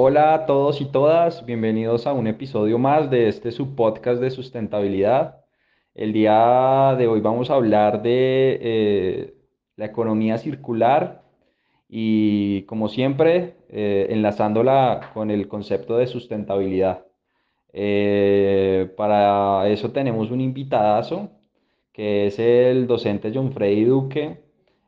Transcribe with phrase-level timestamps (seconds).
[0.00, 5.44] Hola a todos y todas, bienvenidos a un episodio más de este subpodcast de sustentabilidad.
[5.92, 9.34] El día de hoy vamos a hablar de eh,
[9.74, 11.24] la economía circular
[11.88, 17.04] y como siempre eh, enlazándola con el concepto de sustentabilidad.
[17.72, 21.30] Eh, para eso tenemos un invitadazo
[21.92, 24.38] que es el docente John Freddy Duque.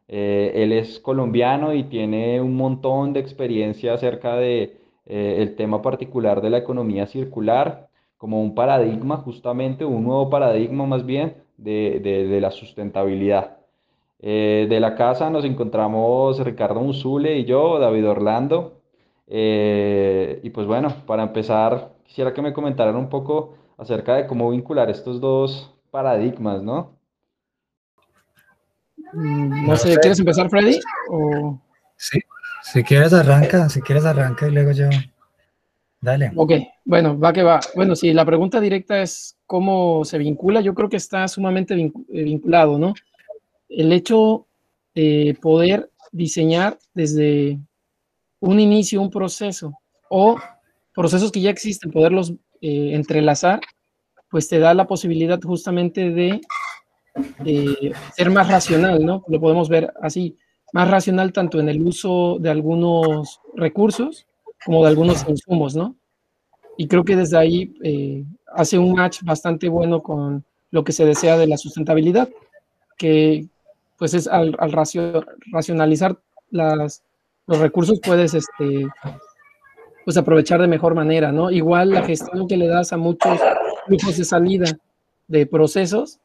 [0.07, 4.80] él es colombiano y tiene un montón de experiencia acerca de
[5.13, 10.87] eh, el tema particular de la economía circular como un paradigma, justamente, un nuevo paradigma
[10.87, 13.57] más bien de, la sustentabilidad.
[14.21, 18.83] Eh, de la casa nos encontramos Ricardo Musule y yo, David Orlando.
[19.27, 24.51] Eh, y pues bueno, para empezar, quisiera que me comentaran un poco acerca de cómo
[24.51, 26.93] vincular estos dos paradigmas, ¿no?
[29.13, 30.79] Mm, no sé, ¿quieres empezar, Freddy?
[31.97, 32.21] Sí,
[32.63, 34.89] si quieres arranca, si quieres arranca y luego yo.
[36.01, 36.33] Dale.
[36.35, 36.53] Ok,
[36.85, 37.61] bueno, va que va.
[37.75, 41.93] Bueno, si la pregunta directa es cómo se vincula, yo creo que está sumamente eh,
[42.23, 42.95] vinculado, ¿no?
[43.69, 44.47] El hecho
[44.95, 47.59] de poder diseñar desde
[48.41, 49.75] un inicio un proceso
[50.09, 50.39] o
[50.95, 53.61] procesos que ya existen, poderlos eh, entrelazar,
[54.31, 56.41] pues te da la posibilidad justamente de,
[57.41, 59.23] de ser más racional, ¿no?
[59.29, 60.37] Lo podemos ver así
[60.73, 64.27] más racional tanto en el uso de algunos recursos
[64.65, 65.97] como de algunos insumos, ¿no?
[66.77, 71.05] Y creo que desde ahí eh, hace un match bastante bueno con lo que se
[71.05, 72.29] desea de la sustentabilidad,
[72.97, 73.47] que
[73.99, 74.57] pues es al,
[75.53, 76.19] racionalizar
[76.51, 77.03] las,
[77.47, 78.87] los recursos puedes este,
[80.05, 81.51] pues aprovechar de mejor manera, ¿no?
[81.51, 83.39] Igual la gestión que le das a muchos
[83.87, 84.79] flujos de salida
[85.29, 86.19] de procesos,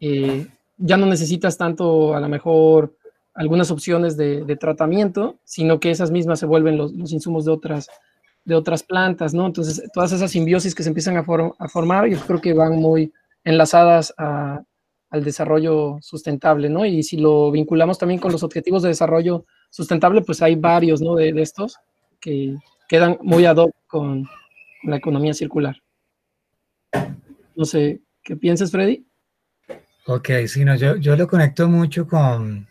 [0.00, 0.46] eh,
[0.78, 2.95] ya no necesitas tanto a lo mejor
[3.36, 7.88] algunas opciones de, tratamiento, sino que esas mismas se vuelven los, insumos de otras,
[8.44, 9.46] de otras plantas, ¿no?
[9.46, 11.22] Entonces, todas esas simbiosis que se empiezan a,
[11.68, 13.12] formar, yo creo que van muy
[13.44, 16.86] enlazadas al desarrollo sustentable, ¿no?
[16.86, 21.14] Y si lo vinculamos también con los objetivos de desarrollo sustentable, pues hay varios, ¿no?
[21.14, 21.76] De, estos
[22.18, 22.56] que
[22.88, 24.26] quedan muy ad hoc con
[24.82, 25.76] la economía circular.
[27.54, 29.06] No sé, ¿qué piensas, Freddy?
[30.06, 32.66] Ok, sí, no, yo, yo lo conecto mucho con,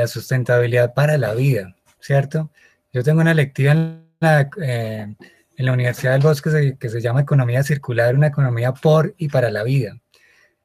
[0.00, 2.50] la sustentabilidad para la vida, ¿cierto?
[2.92, 5.14] Yo tengo una lectiva en la, eh,
[5.58, 10.00] Universidad del Bosque que se, llama Economía Circular, una economía por y para la vida.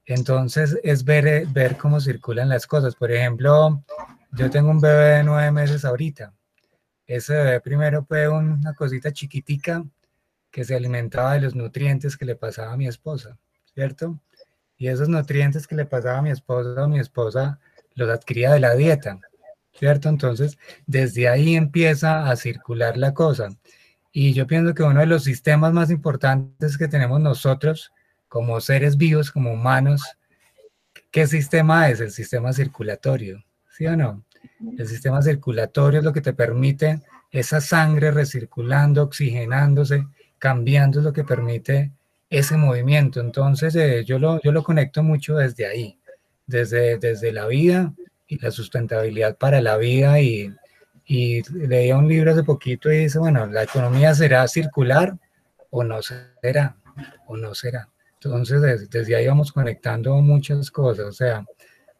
[0.06, 2.96] Entonces es ver, eh, ver cómo circulan las cosas.
[2.96, 3.84] Por ejemplo,
[4.32, 6.34] yo tengo un bebé de nueve meses ahorita.
[7.06, 9.84] Ese bebé primero fue una cosita chiquitica
[10.50, 13.38] que se alimentaba de los nutrientes que le pasaba a mi esposa,
[13.74, 14.18] ¿cierto?
[14.78, 17.60] Y esos nutrientes que le pasaba a mi esposa, mi esposa
[17.96, 19.20] los adquiría de la dieta,
[19.74, 20.10] ¿cierto?
[20.10, 23.50] Entonces, desde ahí empieza a circular la cosa.
[24.12, 27.92] Y yo pienso que uno de los sistemas más importantes que tenemos nosotros
[28.28, 30.04] como seres vivos, como humanos,
[31.12, 32.02] ¿qué sistema es?
[32.02, 34.24] El sistema circulatorio, ¿sí o no?
[34.78, 37.02] El sistema circulatorio es lo que te permite
[37.32, 40.06] esa sangre recirculando, oxigenándose,
[40.38, 41.92] cambiando, es lo que permite
[42.30, 43.20] ese movimiento.
[43.20, 46.00] Entonces, eh, yo, lo, yo lo conecto mucho desde ahí
[46.48, 47.94] desde, desde la vida
[48.28, 50.54] y la sustentabilidad para la vida y,
[51.06, 55.18] y leía un libro hace poquito y dice, bueno, la economía será circular
[55.70, 56.78] o no será,
[57.28, 57.90] o no será.
[58.14, 61.46] Entonces, desde, ahí vamos conectando muchas cosas, o sea,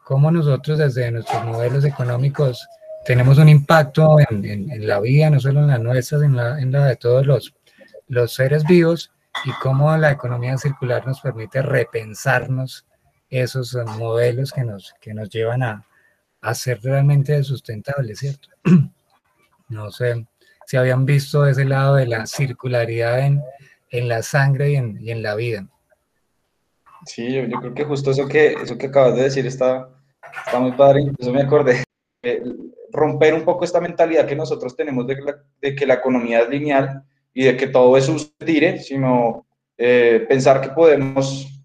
[0.04, 2.66] cómo nosotros desde nuestros modelos económicos
[3.04, 6.72] tenemos un impacto en, en, la vida, no solo en la nuestra, en la, en
[6.72, 7.54] la de todos los,
[8.08, 9.12] los seres vivos,
[9.44, 12.86] y cómo la economía circular nos permite repensarnos
[13.30, 15.86] esos modelos que nos, que nos llevan a,
[16.40, 18.48] a ser realmente sustentables, ¿cierto?
[19.68, 20.24] No sé
[20.66, 23.42] si habían visto ese lado de la circularidad en,
[23.90, 25.66] en la sangre y en, en, la vida.
[27.04, 29.88] Sí, yo, creo que justo eso que, eso que acabas de decir está,
[30.44, 31.82] está muy padre, incluso me acordé.
[32.92, 35.16] romper un poco esta mentalidad que nosotros tenemos de,
[35.60, 37.02] de, que la economía es lineal
[37.34, 39.46] y de que todo es un tire, sino
[39.78, 41.55] eh, pensar que podemos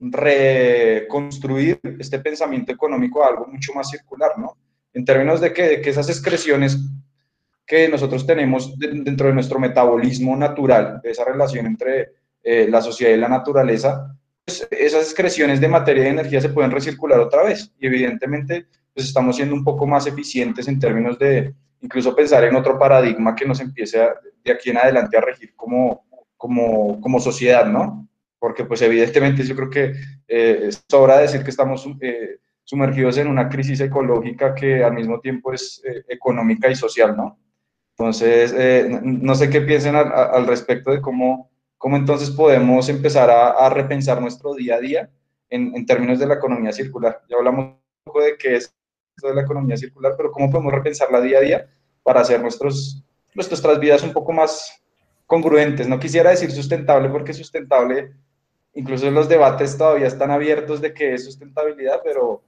[0.00, 4.56] reconstruir este pensamiento económico a algo mucho más circular, ¿no?
[4.92, 6.78] En términos de que, que esas excreciones
[7.70, 12.08] que nosotros tenemos dentro de nuestro metabolismo natural, de esa relación entre
[12.42, 16.72] eh, la sociedad y la naturaleza, pues esas excreciones de materia y energía se pueden
[16.72, 17.72] recircular otra vez.
[17.78, 22.56] Y evidentemente, pues estamos siendo un poco más eficientes en términos de incluso pensar en
[22.56, 24.00] otro paradigma que nos empiece
[24.42, 26.04] de aquí en adelante a regir como,
[26.36, 28.08] como, como sociedad, ¿no?
[28.40, 29.92] Porque pues evidentemente yo creo que
[30.26, 35.52] eh, sobra decir que estamos eh, sumergidos en una crisis ecológica que al mismo tiempo
[35.52, 37.38] es eh, económica y social, ¿no?
[37.96, 43.28] Entonces, eh, no sé qué piensen al, al, respecto de cómo, cómo entonces podemos empezar
[43.28, 45.10] a, a repensar nuestro día a día
[45.50, 47.20] en, en, términos de la economía circular.
[47.28, 48.74] Ya hablamos un poco de qué es
[49.16, 51.68] esto de la economía circular, pero cómo podemos repensarla día a día
[52.02, 53.04] para hacer nuestros,
[53.34, 54.80] nuestras vidas un poco más
[55.26, 55.86] congruentes.
[55.86, 58.12] No quisiera decir sustentable porque sustentable,
[58.74, 62.42] incluso los debates todavía están abiertos de qué es sustentabilidad, pero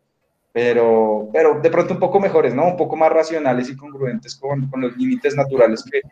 [0.52, 2.66] pero, pero de pronto un poco mejores, ¿no?
[2.66, 6.02] Un poco más racionales y congruentes con, los límites naturales que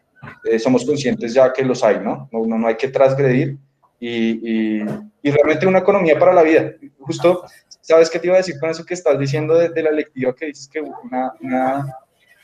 [0.51, 2.29] eh, somos conscientes ya que los hay, ¿no?
[2.33, 3.59] No, no hay que transgredir
[3.99, 6.73] y, y, realmente una economía para la vida.
[7.01, 7.45] Justo,
[7.83, 10.47] ¿sabes qué te iba a decir con eso que estás diciendo de, la lectiva que
[10.47, 11.97] dices que una, una,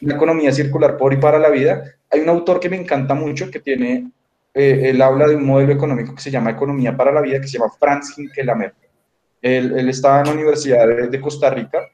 [0.02, 1.82] economía circular por y para la vida?
[2.10, 4.10] Hay un autor que me encanta mucho que tiene,
[4.56, 7.46] eh, él habla de un modelo económico que se llama Economía para la Vida, que
[7.46, 8.74] se llama Franz Hinkelamer
[9.42, 11.88] él, él estaba en la Universidad de, de Costa Rica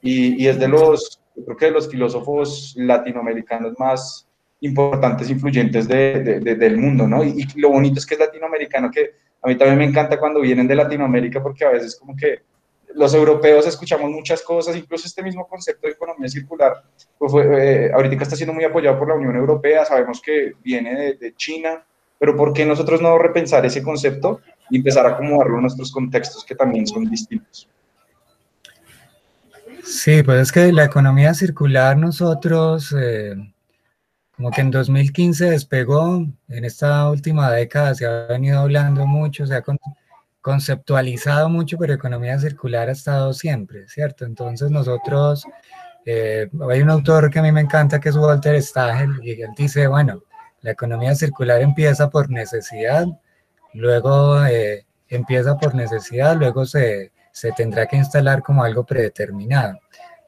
[0.00, 4.28] y, y, es de los, creo que de los filósofos latinoamericanos más
[4.60, 7.24] importantes, influyentes de, de, de, del mundo, ¿no?
[7.24, 9.12] Y, y, lo bonito es que es latinoamericano, que
[9.42, 12.42] a mí también me encanta cuando vienen de Latinoamérica, porque a veces como que
[12.94, 16.82] los europeos escuchamos muchas cosas, incluso este mismo concepto de economía circular,
[17.18, 21.14] pues fue, eh, ahorita está siendo muy apoyado por la Unión Europea, sabemos que viene
[21.14, 21.84] de, China,
[22.18, 24.40] pero ¿por qué nosotros no repensar ese concepto
[24.70, 27.68] y empezar a acomodarlo en nuestros contextos que también son distintos.
[29.84, 33.34] Sí, pues es que la economía circular nosotros, eh,
[34.34, 39.54] como que en 2015 despegó, en esta última década se ha venido hablando mucho, se
[39.54, 39.78] ha con,
[40.40, 44.24] conceptualizado mucho, pero economía circular ha estado siempre, ¿cierto?
[44.24, 45.44] Entonces nosotros,
[46.06, 49.50] eh, hay un autor que a mí me encanta que es Walter Stagel, y él
[49.54, 50.22] dice, bueno,
[50.64, 53.06] la economía circular empieza por necesidad,
[53.74, 59.78] luego eh, empieza por necesidad, luego se, se, tendrá que instalar como algo predeterminado.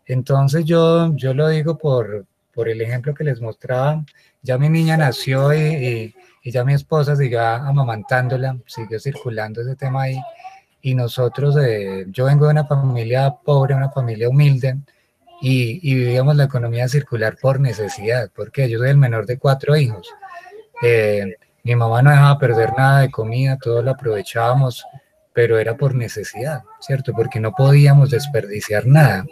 [0.05, 4.05] Entonces yo, yo lo digo por, por el ejemplo que les mostraba,
[4.43, 9.75] ya mi niña nació y, y, y ya mi esposa sigue amamantándola, siguió circulando ese
[9.75, 10.21] tema ahí,
[10.83, 14.77] y nosotros, eh, yo vengo de una familia pobre, una familia humilde,
[15.41, 19.77] y, y, vivíamos la economía circular por necesidad, porque yo soy el menor de cuatro
[19.77, 20.09] hijos.
[20.83, 24.85] Eh, mi mamá no dejaba perder nada de comida, todo lo aprovechábamos,
[25.33, 27.13] pero era por necesidad, ¿cierto?
[27.13, 29.27] Porque no podíamos desperdiciar nada.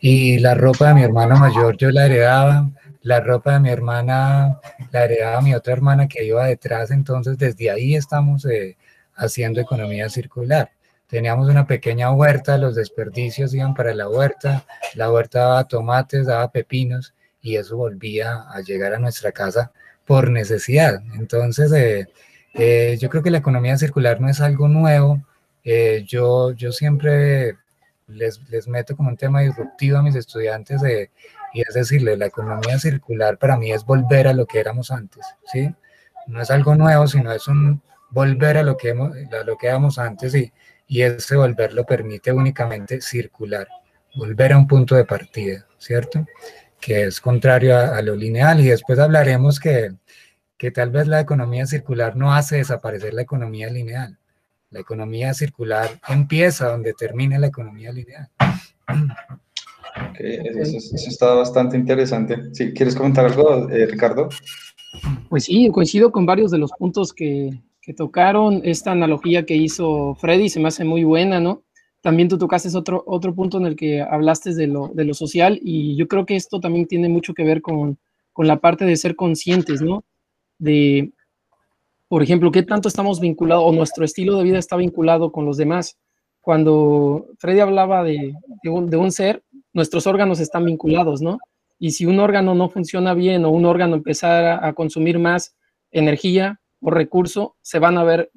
[0.00, 2.70] Y la ropa de mi hermano mayor yo la heredaba,
[3.02, 4.58] la ropa de mi hermana
[4.90, 8.76] la heredaba mi otra hermana que iba detrás, entonces desde ahí estamos eh,
[9.14, 10.70] haciendo economía circular.
[11.08, 14.64] Teníamos una pequeña huerta, los desperdicios iban para la huerta,
[14.94, 19.70] la huerta daba tomates, daba pepinos y eso volvía a llegar a nuestra casa
[20.04, 21.02] por necesidad.
[21.14, 22.08] Entonces, eh,
[22.54, 25.22] eh, yo creo que la economía circular no es algo nuevo.
[25.62, 27.56] Eh, yo, yo siempre
[28.08, 31.10] les, les, meto como un tema disruptivo a mis estudiantes de,
[31.52, 35.24] y es decirle, la economía circular para mí es volver a lo que éramos antes,
[35.52, 35.74] ¿sí?
[36.26, 37.80] No es algo nuevo, sino es un
[38.10, 40.52] volver a lo que, hemos, a lo que éramos antes y,
[40.86, 43.66] y ese volver lo permite únicamente circular,
[44.14, 46.26] volver a un punto de partida, ¿cierto?
[46.80, 49.94] que es contrario a, a, lo lineal y después hablaremos que,
[50.56, 54.18] que tal vez la economía circular no hace desaparecer la economía lineal.
[54.70, 58.28] La economía circular empieza donde termina la economía lineal.
[60.10, 62.36] Okay, eso, eso, está bastante interesante.
[62.52, 64.28] Sí, ¿Quieres comentar algo, eh, Ricardo?
[65.28, 68.60] Pues sí, coincido con varios de los puntos que, que tocaron.
[68.64, 71.62] Esta analogía que hizo Freddy se me hace muy buena, ¿no?
[72.02, 75.58] También tú tocaste otro, otro punto en el que hablaste de lo, de lo social
[75.62, 77.98] y yo creo que esto también tiene mucho que ver con,
[78.32, 80.04] con la parte de ser conscientes, ¿no?
[80.58, 81.12] De,
[82.08, 85.56] por ejemplo, qué tanto estamos vinculados o nuestro estilo de vida está vinculado con los
[85.56, 85.96] demás.
[86.40, 91.38] Cuando Freddy hablaba de, de, un, de un ser, nuestros órganos están vinculados, ¿no?
[91.78, 95.54] Y si un órgano no funciona bien o un órgano empezara a consumir más
[95.92, 98.30] energía o recurso, se van a ver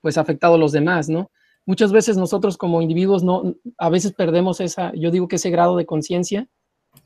[0.00, 1.30] pues afectados los demás, ¿no?
[1.66, 5.76] muchas veces nosotros como individuos no, a veces perdemos esa, yo digo que ese grado
[5.76, 6.48] de conciencia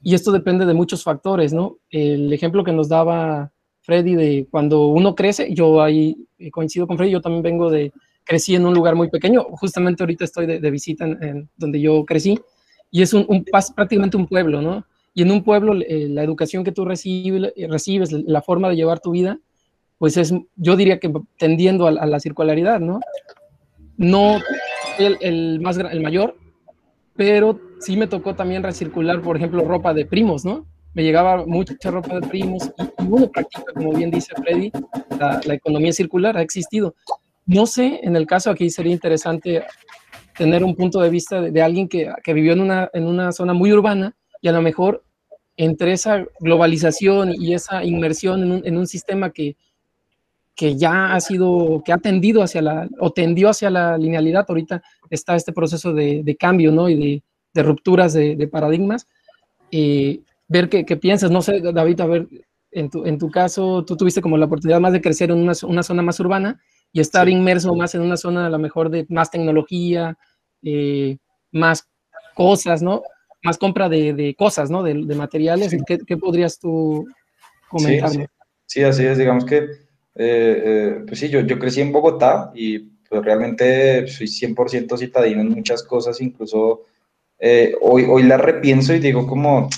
[0.03, 1.79] y esto depende de muchos factores, ¿no?
[1.91, 7.11] El ejemplo que nos daba Freddy de cuando uno crece, yo ahí coincido con Freddy,
[7.11, 7.93] yo también vengo de,
[8.25, 12.39] crecí en un lugar muy pequeño, justamente ahorita estoy de, visita en, donde yo crecí
[12.91, 14.85] y es un, un, prácticamente un pueblo, ¿no?
[15.13, 19.11] Y en un pueblo eh, la educación que tú recibes, la forma de llevar tu
[19.11, 19.41] vida,
[20.01, 23.01] pues es, yo diría que tendiendo a, a la circularidad, ¿no?
[24.01, 24.39] no
[24.99, 26.35] el, el, más el mayor,
[27.17, 30.67] pero sí me tocó también recircular, por ejemplo, ropa de primos, ¿no?
[30.95, 34.73] Me llegaba mucha ropa de primos y uno practica, como bien dice Freddy,
[35.19, 36.95] la, la economía circular ha existido.
[37.45, 39.65] No sé, en el caso aquí sería interesante
[40.35, 43.33] tener un punto de vista de, de alguien que, que, vivió en una, en una
[43.33, 45.05] zona muy urbana y a lo mejor
[45.59, 49.57] entre esa globalización y esa inmersión en un, en un sistema que,
[50.61, 54.83] que ya ha sido, que ha tendido hacia la, o tendió hacia la linealidad, ahorita
[55.09, 56.91] está este proceso de, de cambio, ¿no?
[56.91, 57.23] Y de,
[57.55, 59.07] de rupturas de, de paradigmas.
[59.73, 62.29] Eh, ver qué, qué, piensas, no sé, David, a ver,
[62.73, 65.55] en tu, en tu caso, tú tuviste como la oportunidad más de crecer en una,
[65.63, 66.61] una zona más urbana
[66.93, 67.33] y estar sí.
[67.33, 70.19] inmerso más en una zona a lo mejor de más tecnología,
[70.63, 71.17] eh,
[71.53, 71.89] más
[72.35, 73.01] cosas, ¿no?
[73.43, 74.83] Más compra de, de cosas, ¿no?
[74.83, 75.71] De, de materiales.
[75.71, 75.79] Sí.
[75.87, 77.07] ¿Qué, ¿Qué, podrías tú
[77.71, 78.11] comentar?
[78.11, 78.27] Sí,
[78.67, 79.17] sí, así es.
[79.17, 84.27] Digamos que eh, eh, pues sí, yo, yo crecí en Bogotá y pues realmente soy
[84.27, 86.85] 100% citadino en muchas cosas, incluso
[87.39, 89.69] eh, hoy, hoy la repienso y digo como,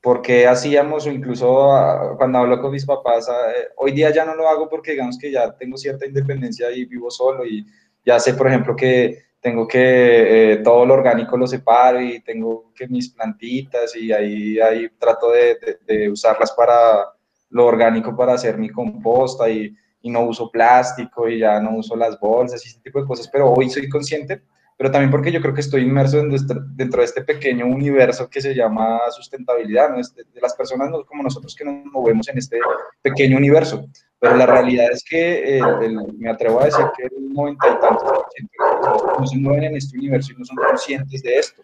[0.00, 3.32] ¿por qué hacíamos o incluso uh, cuando hablo con mis papás, uh,
[3.76, 7.10] hoy día ya no lo hago porque digamos que ya tengo cierta independencia y vivo
[7.10, 7.66] solo y
[8.04, 12.72] ya sé, por ejemplo, que tengo que eh, todo lo orgánico lo separo y tengo
[12.74, 17.13] que mis plantitas y ahí, ahí trato de, de, de usarlas para
[17.54, 21.94] lo orgánico para hacer mi composta y, y, no uso plástico y ya no uso
[21.94, 24.42] las bolsas y ese tipo de cosas, pero hoy soy consciente,
[24.76, 28.56] pero también porque yo creo que estoy inmerso dentro de este pequeño universo que se
[28.56, 30.00] llama sustentabilidad, ¿no?
[30.00, 32.58] Este, de las personas como nosotros que nos movemos en este
[33.00, 33.86] pequeño universo,
[34.18, 37.80] pero la realidad es que el, el, me atrevo a decir que el noventa y
[37.80, 41.62] tantos por ciento no se mueven en este universo y no son conscientes de esto.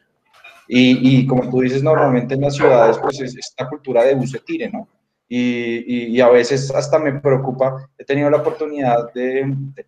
[0.68, 4.40] Y, y como tú dices, normalmente en las ciudades, pues es esta cultura de bus
[4.46, 4.86] tire, ¿no?
[5.32, 7.88] Y, y, y, a veces hasta me preocupa.
[7.96, 9.44] He tenido la oportunidad de,
[9.76, 9.86] de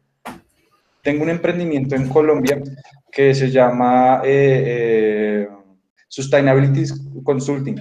[1.02, 2.62] tengo un emprendimiento en Colombia
[3.10, 4.62] que se llama eh,
[5.44, 5.48] eh,
[6.06, 6.84] Sustainability
[7.24, 7.74] Consulting.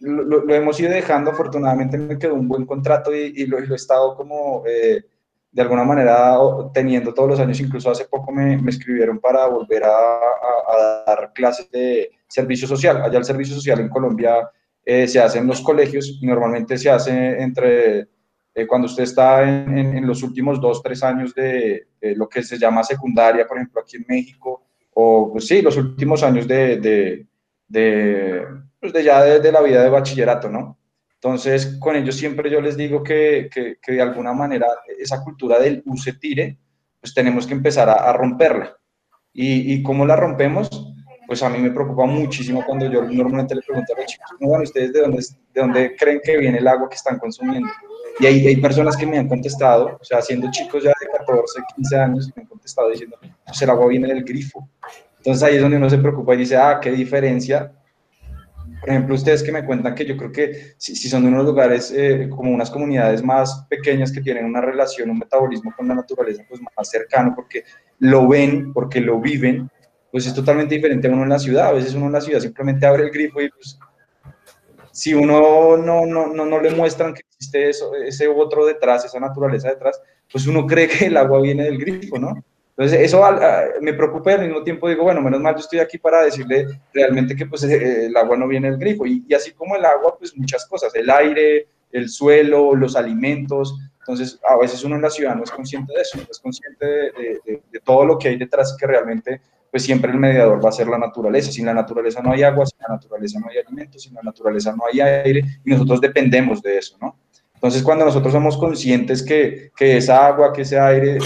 [0.00, 3.60] Lo, lo, lo, hemos ido dejando, afortunadamente me quedó un buen contrato y, y lo,
[3.60, 5.04] lo, he estado como eh,
[5.52, 6.36] de alguna manera
[6.74, 11.04] teniendo todos los años, incluso hace poco me, me escribieron para volver a, a, a,
[11.06, 13.00] dar clases de servicio social.
[13.00, 14.50] Allá el servicio social en Colombia
[14.84, 18.08] eh, se hace en los colegios normalmente se hace entre
[18.54, 22.82] eh, cuando usted está en, los últimos dos, tres años de, lo que se llama
[22.82, 27.26] secundaria, por ejemplo, aquí en México, o pues sí, los últimos años de, de,
[27.68, 28.44] de,
[28.80, 30.78] pues ya de, la vida de bachillerato, ¿no?
[31.14, 34.66] Entonces, con ellos siempre yo les digo que, que, que de alguna manera
[34.98, 36.58] esa cultura del use tire,
[37.00, 38.76] pues tenemos que empezar a, a romperla.
[39.32, 40.68] ¿Y, ¿Y cómo la rompemos?
[41.30, 44.64] Pues a mí me preocupa muchísimo cuando yo normalmente le pregunto a los chicos, bueno,
[44.64, 47.68] ¿ustedes de dónde, de dónde creen que viene el agua que están consumiendo?
[48.18, 51.60] Y hay, hay personas que me han contestado, o sea, siendo chicos ya de 14,
[51.76, 54.68] 15 años, me han contestado diciendo, pues el agua viene del grifo.
[55.18, 57.74] Entonces ahí es donde uno se preocupa y dice, ah, qué diferencia.
[58.80, 61.44] Por ejemplo, ustedes que me cuentan que yo creo que si, si son de unos
[61.44, 65.94] lugares eh, como unas comunidades más pequeñas que tienen una relación, un metabolismo con la
[65.94, 67.62] naturaleza, pues más cercano, porque
[68.00, 69.70] lo ven, porque lo viven,
[70.10, 71.68] pues es totalmente diferente a uno en la ciudad.
[71.68, 73.78] A veces uno en la ciudad simplemente abre el grifo y pues
[74.92, 79.20] si uno no, no, no, no le muestran que existe eso, ese otro detrás, esa
[79.20, 80.00] naturaleza detrás,
[80.30, 82.44] pues uno cree que el agua viene del grifo, ¿no?
[82.76, 83.22] Entonces eso
[83.82, 86.66] me preocupa y al mismo tiempo digo, bueno, menos mal yo estoy aquí para decirle
[86.94, 89.04] realmente que pues eh, el agua no viene del grifo.
[89.04, 93.76] Y, y así como el agua, pues muchas cosas, el aire, el suelo, los alimentos.
[93.98, 96.86] Entonces, a veces uno en la ciudad no es consciente de eso, no es consciente
[96.86, 97.12] de,
[97.44, 100.72] de, de todo lo que hay detrás que realmente pues siempre el mediador va a
[100.72, 101.52] ser la naturaleza.
[101.52, 104.74] Sin la naturaleza no hay agua, sin la naturaleza no hay alimentos, sin la naturaleza
[104.76, 107.16] no hay aire y nosotros dependemos de eso, ¿no?
[107.54, 111.18] Entonces, cuando nosotros somos conscientes que, que esa agua, que ese aire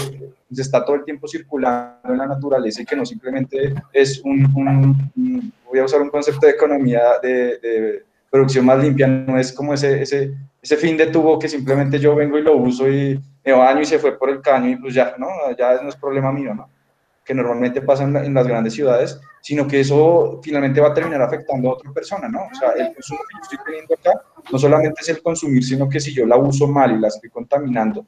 [0.49, 4.51] pues, está todo el tiempo circulando en la naturaleza y que no simplemente es un,
[5.65, 9.73] voy a usar un concepto de economía de, de, producción más limpia, no es como
[9.73, 13.53] ese, ese, ese fin de tubo que simplemente yo vengo y lo uso y me
[13.53, 15.27] baño y se fue por el caño y pues ya, ¿no?
[15.57, 16.69] Ya no es problema mío, ¿no?
[17.25, 21.69] Que normalmente pasan en las grandes ciudades, sino que eso finalmente va a terminar afectando
[21.69, 22.43] a otra persona, ¿no?
[22.43, 25.89] O sea, el consumo que yo estoy teniendo acá no solamente es el consumir, sino
[25.89, 28.05] que si yo la uso mal y la estoy contaminando,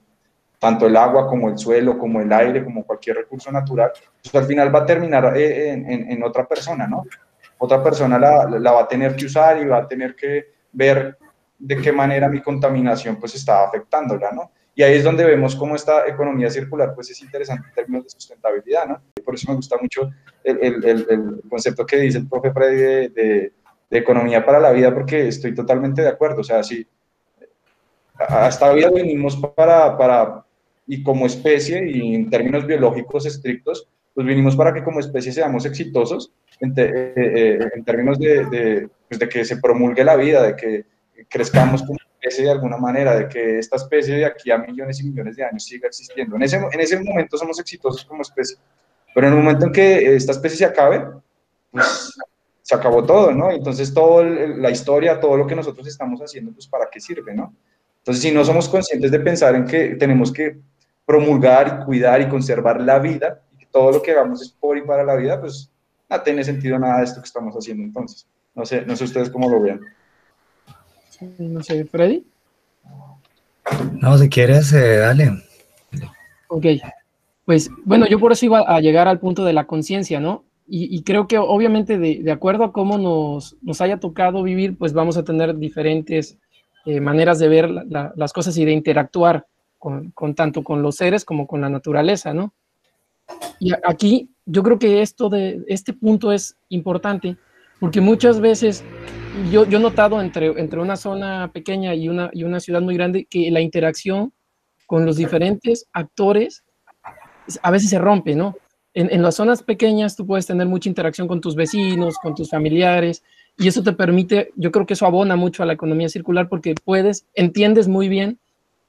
[0.59, 4.45] tanto el agua como el suelo, como el aire, como cualquier recurso natural, pues al
[4.45, 7.03] final va a terminar eh, en, en, en otra persona, ¿no?
[7.57, 11.17] Otra persona la, la, va a tener que usar y va a tener que ver
[11.57, 14.51] de qué manera mi contaminación pues está afectándola, ¿no?
[14.77, 18.09] Y ahí es donde vemos cómo esta economía circular pues es interesante en términos de
[18.11, 19.01] sustentabilidad, ¿no?
[19.25, 20.11] Por eso me gusta mucho
[20.43, 23.53] el, el, el concepto que dice el profe Freddy de, de,
[23.89, 26.41] de, economía para la vida, porque estoy totalmente de acuerdo.
[26.41, 26.85] O sea, si
[28.19, 30.45] hasta vida venimos para, para,
[30.85, 35.65] y como especie, y en términos biológicos estrictos, pues vinimos para que como especie seamos
[35.65, 40.15] exitosos en, te, eh, eh, en términos de, de, pues de que se promulgue la
[40.15, 40.85] vida, de que
[41.27, 45.09] crezcamos como especie de alguna manera, de que esta especie de aquí a millones y
[45.09, 46.35] millones de años siga existiendo.
[46.35, 48.57] En ese, en ese momento somos exitosos como especie,
[49.13, 51.05] pero en el momento en que esta especie se acabe,
[51.71, 52.13] pues
[52.61, 53.49] se acabó todo, ¿no?
[53.49, 57.53] Entonces, toda la historia, todo lo que nosotros estamos haciendo, pues, ¿para qué sirve, no?
[57.99, 60.57] Entonces, si no somos conscientes de pensar en que tenemos que
[61.05, 64.77] promulgar y cuidar y conservar la vida, y que todo lo que hagamos es por
[64.77, 65.71] y para la vida, pues
[66.09, 68.27] no tiene sentido nada de esto que estamos haciendo entonces.
[68.53, 69.79] No sé, no sé ustedes cómo lo vean.
[71.37, 72.25] No sé, Freddy.
[74.01, 75.43] No, si quieres, eh, dale.
[76.47, 76.65] Ok,
[77.45, 80.43] pues bueno, yo por eso iba a llegar al punto de la conciencia, ¿no?
[80.69, 85.15] Y, creo que obviamente de, acuerdo a cómo nos, nos, haya tocado vivir, pues vamos
[85.15, 86.37] a tener diferentes
[86.85, 89.47] eh, maneras de ver las cosas y de interactuar
[89.77, 92.53] con, con, tanto con los seres como con la naturaleza, ¿no?
[93.61, 97.37] Y aquí yo creo que esto de este punto es importante
[97.79, 98.83] porque muchas veces
[99.51, 102.95] yo, yo he notado entre, entre una zona pequeña y una, y una ciudad muy
[102.95, 104.33] grande que la interacción
[104.85, 106.63] con los diferentes actores
[107.61, 108.55] a veces se rompe, ¿no?
[108.93, 112.49] En, en, las zonas pequeñas tú puedes tener mucha interacción con tus vecinos, con tus
[112.49, 113.23] familiares,
[113.57, 116.75] y eso te permite, yo creo que eso abona mucho a la economía circular porque
[116.83, 118.39] puedes, entiendes muy bien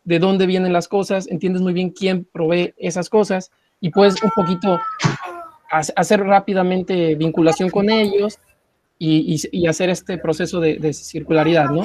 [0.05, 4.31] de dónde vienen las cosas, entiendes muy bien quién provee esas cosas y puedes un
[4.31, 4.81] poquito
[5.71, 8.39] hacer rápidamente vinculación con ellos
[8.99, 11.85] y, y, hacer este proceso de, de, circularidad, ¿no?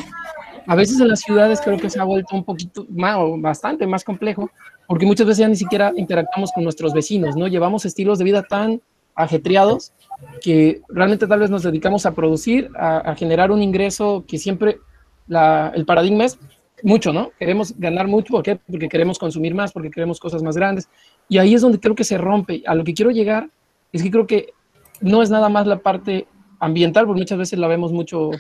[0.65, 4.03] A veces en las ciudades creo que se ha vuelto un poquito más, bastante más
[4.03, 4.50] complejo,
[4.88, 7.48] porque muchas veces ya ni siquiera interactuamos con nuestros vecinos, ¿no?
[7.48, 8.82] Llevamos estilos de vida tan
[9.15, 9.93] ajetreados
[10.41, 14.79] que realmente tal vez nos dedicamos a producir, a, generar un ingreso que siempre
[15.27, 16.39] la, el paradigma es
[16.82, 17.32] mucho, ¿no?
[17.38, 18.55] Queremos ganar mucho, ¿por qué?
[18.55, 20.89] Porque queremos consumir más, porque queremos cosas más grandes.
[21.29, 22.63] Y ahí es donde creo que se rompe.
[22.65, 23.50] A lo que quiero llegar
[23.91, 24.53] es que creo que
[25.00, 26.27] no es nada más la parte
[26.63, 28.32] ambiental, porque muchas veces la vemos mucho,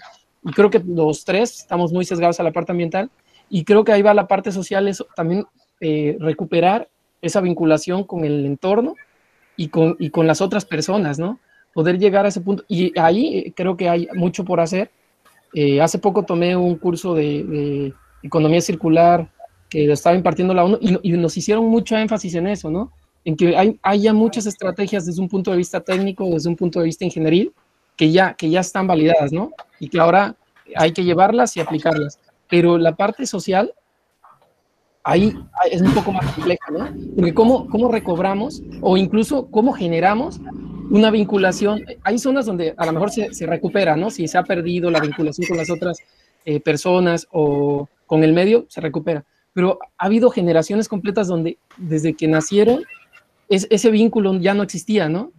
[0.43, 3.09] y creo que los tres estamos muy sesgados a la parte ambiental,
[3.49, 5.45] y creo que ahí va la parte social, es también
[5.81, 6.89] eh, recuperar
[7.21, 8.95] esa vinculación con el entorno
[9.57, 11.39] y con, y con las otras personas, ¿no?
[11.73, 14.89] Poder llegar a ese punto, y ahí eh, creo que hay mucho por hacer.
[15.53, 19.29] Eh, hace poco tomé un curso de, economía circular
[19.69, 22.91] que lo estaba impartiendo la ONU y, nos hicieron mucho énfasis en eso, ¿no?
[23.25, 26.55] En que hay, hay ya muchas estrategias desde un punto de vista técnico, desde un
[26.55, 27.51] punto de vista ingenieril,
[27.95, 29.51] que ya, que ya están validadas, ¿no?
[29.79, 30.35] Y que ahora
[30.75, 32.19] hay que llevarlas y aplicarlas.
[32.49, 33.73] Pero la parte social,
[35.03, 35.35] ahí
[35.71, 36.89] es un poco más compleja, ¿no?
[37.15, 40.39] Porque cómo, cómo recobramos o incluso cómo generamos
[40.89, 41.83] una vinculación.
[42.03, 44.09] Hay zonas donde a lo mejor se, se recupera, ¿no?
[44.09, 45.97] Si se ha perdido la vinculación con las otras
[46.45, 49.25] eh, personas o con el medio, se recupera.
[49.53, 52.83] Pero ha habido generaciones completas donde desde que nacieron
[53.49, 55.31] es, ese vínculo ya no existía, ¿no?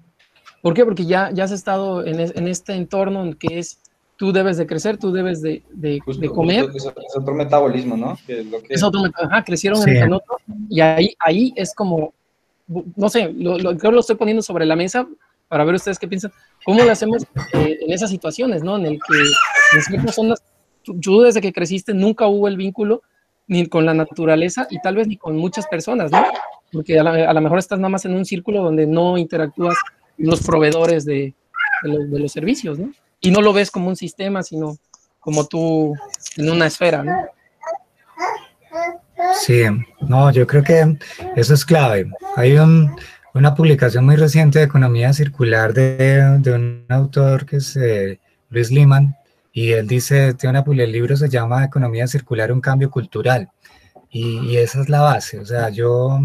[0.64, 0.82] ¿Por qué?
[0.86, 3.82] Porque ya, ya has estado en, en este entorno en que es
[4.16, 6.70] tú debes de crecer, tú debes de, de, de comer.
[6.74, 8.16] Es, otro metabolismo, ¿no?
[8.26, 8.72] es, lo que...
[8.72, 9.90] es otro ajá, crecieron sí.
[9.90, 10.38] en otro,
[10.70, 12.14] y ahí, ahí es como,
[12.96, 15.06] no sé, lo, lo, creo lo estoy poniendo sobre la mesa
[15.48, 16.32] para ver ustedes qué piensan,
[16.64, 18.78] cómo lo hacemos eh, en esas situaciones, ¿no?
[18.78, 20.42] En el que en ciertas zonas,
[20.82, 23.02] tú, desde que creciste nunca hubo el vínculo
[23.48, 26.24] ni con la naturaleza y tal vez ni con muchas personas, ¿no?
[26.72, 29.76] Porque a lo mejor estás nada más en un círculo donde no interactúas
[30.18, 31.34] los proveedores de,
[31.82, 32.92] los, servicios, ¿no?
[33.20, 34.76] Y no lo ves como un sistema, sino
[35.20, 35.94] como tú
[36.36, 37.12] en una esfera, ¿no?
[39.40, 39.62] Sí,
[40.00, 40.98] no, yo creo que
[41.36, 42.10] eso es clave.
[42.36, 42.94] Hay un,
[43.32, 48.70] una publicación muy reciente de economía circular de, de un autor que es eh, Luis
[48.70, 49.16] Liman,
[49.52, 53.48] y él dice, tiene una, el libro se llama Economía Circular, un cambio cultural,
[54.10, 55.38] y, y esa es la base.
[55.38, 56.20] O sea, yo,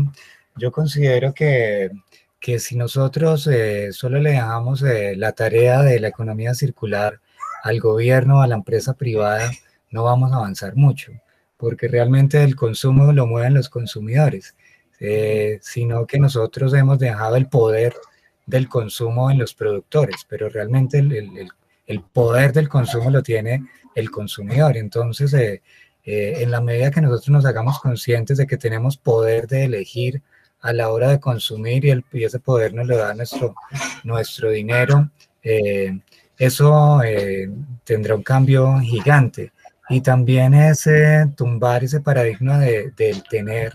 [0.56, 1.91] yo considero que
[2.39, 7.19] que si nosotros eh, solo le dejamos eh, la tarea de la economía circular
[7.63, 9.52] al gobierno, a la empresa privada,
[9.91, 11.12] no vamos a avanzar mucho,
[11.58, 14.56] porque realmente el consumo lo mueven los consumidores,
[14.99, 17.93] eh, sino que nosotros hemos dejado el poder
[18.45, 21.49] del consumo en los productores, pero realmente el,
[21.86, 24.78] el, poder del consumo lo tiene el consumidor.
[24.78, 25.62] Entonces,
[26.04, 30.23] en la medida que nosotros nos hagamos conscientes de que tenemos poder de elegir,
[30.62, 33.56] a la hora de consumir y, el, y ese poder nos lo da nuestro,
[34.04, 35.10] nuestro dinero,
[35.41, 36.00] eh,
[36.38, 37.50] eso eh,
[37.84, 39.52] tendrá un cambio gigante.
[39.91, 43.74] Y también es eh, tumbar ese paradigma de, del tener,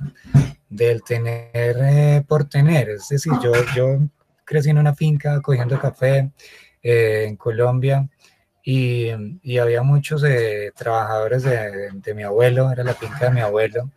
[0.68, 2.90] del tener eh, por tener.
[2.90, 3.98] Es decir, yo, yo
[4.44, 6.30] crecí en una finca cogiendo café
[6.82, 8.08] eh, en Colombia
[8.62, 9.08] y,
[9.42, 10.24] y había muchos
[10.76, 13.90] trabajadores de, de mi abuelo, era la finca de mi abuelo,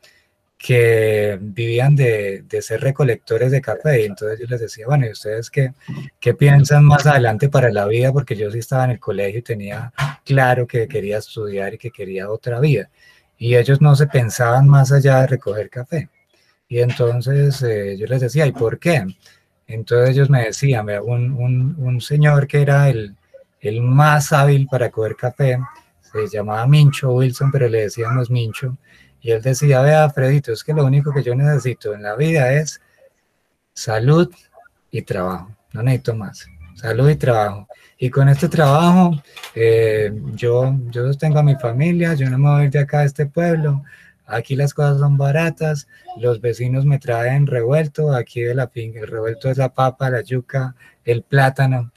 [0.58, 4.02] que vivían de, de, ser recolectores de café.
[4.02, 5.74] Y entonces yo les decía, bueno, ¿y ustedes qué,
[6.20, 8.12] qué piensan más adelante para la vida?
[8.12, 9.93] Porque yo sí estaba en el colegio y tenía
[10.26, 12.89] claro que quería estudiar y que quería otra vida.
[13.38, 16.10] Y ellos no se pensaban más allá de recoger café.
[16.67, 19.06] Y entonces eh, yo les decía, ¿y por qué?
[19.67, 23.15] Entonces ellos me decían, un, un, un señor que era el,
[23.62, 25.60] el más hábil para coger café,
[26.02, 28.78] se llamaba Mincho Wilson, pero le decíamos Mincho,
[29.21, 32.53] y él decía, vea, Fredito, es que lo único que yo necesito en la vida
[32.53, 32.82] es
[33.73, 34.32] salud
[34.91, 37.67] y trabajo, no necesito más, salud y trabajo.
[37.97, 39.12] Y con este trabajo,
[39.56, 42.99] eh, yo, yo sostengo a mi familia, yo no me voy a ir de acá
[42.99, 43.84] a este pueblo,
[44.27, 49.08] aquí las cosas son baratas, los vecinos me traen revuelto, aquí de la finca, el
[49.08, 51.91] revuelto es la papa, la yuca, el plátano,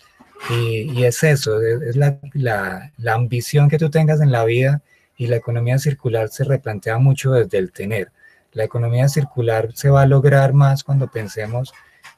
[0.49, 4.81] y, es eso, es, la, la, la, ambición que tú tengas en la vida
[5.21, 8.11] y la economía circular se replantea mucho desde el tener.
[8.53, 11.75] La economía circular se va a lograr más cuando pensemos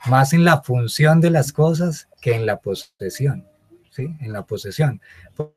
[0.07, 3.49] más en la función de las cosas que en la posesión,
[3.91, 4.07] ¿sí?
[4.21, 5.01] En la posesión,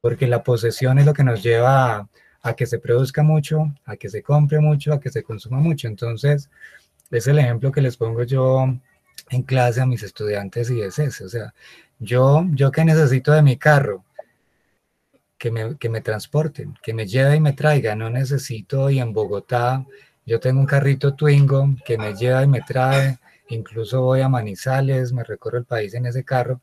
[0.01, 2.09] porque la posesión es lo que nos lleva
[2.41, 5.87] a, que se produzca mucho, a que se compre mucho, a que se consuma mucho.
[5.87, 6.49] Entonces,
[7.11, 8.65] es el ejemplo que les pongo yo
[9.29, 11.53] en clase a mis estudiantes y es ese, o sea,
[11.99, 14.03] yo, yo que necesito de mi carro,
[15.37, 19.13] que me, que me transporten, que me lleve y me traiga, no necesito y en
[19.13, 19.85] Bogotá
[20.25, 23.19] yo tengo un carrito Twingo que me lleva y me trae,
[23.49, 26.61] incluso voy a Manizales, me recorro el país en ese carro,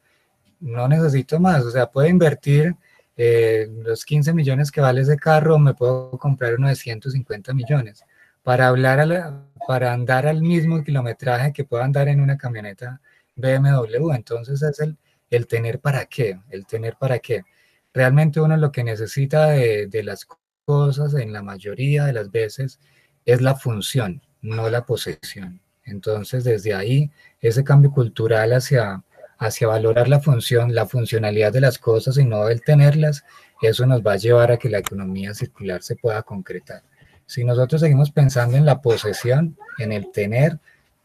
[0.61, 2.77] no necesito más, o sea, puedo invertir
[3.17, 8.05] eh, los 15 millones que vale ese carro, me puedo comprar uno de 150 millones
[8.43, 13.01] para, hablar para andar al mismo kilometraje que puedo andar en una camioneta
[13.37, 14.13] BMW.
[14.15, 14.97] Entonces es el,
[15.31, 17.45] el tener para qué, el tener para qué.
[17.95, 20.27] Realmente uno lo que necesita de, de las
[20.65, 22.81] cosas en la mayoría de las veces
[23.25, 25.61] es la función, no la posesión.
[25.85, 29.03] Entonces desde ahí ese cambio cultural hacia,
[29.39, 33.25] hacia valorar la función, la funcionalidad de las cosas y no el tenerlas,
[33.61, 36.83] eso nos va a llevar a que la economía circular se pueda concretar.
[37.27, 40.59] Si nosotros seguimos pensando en la posesión, en el tener,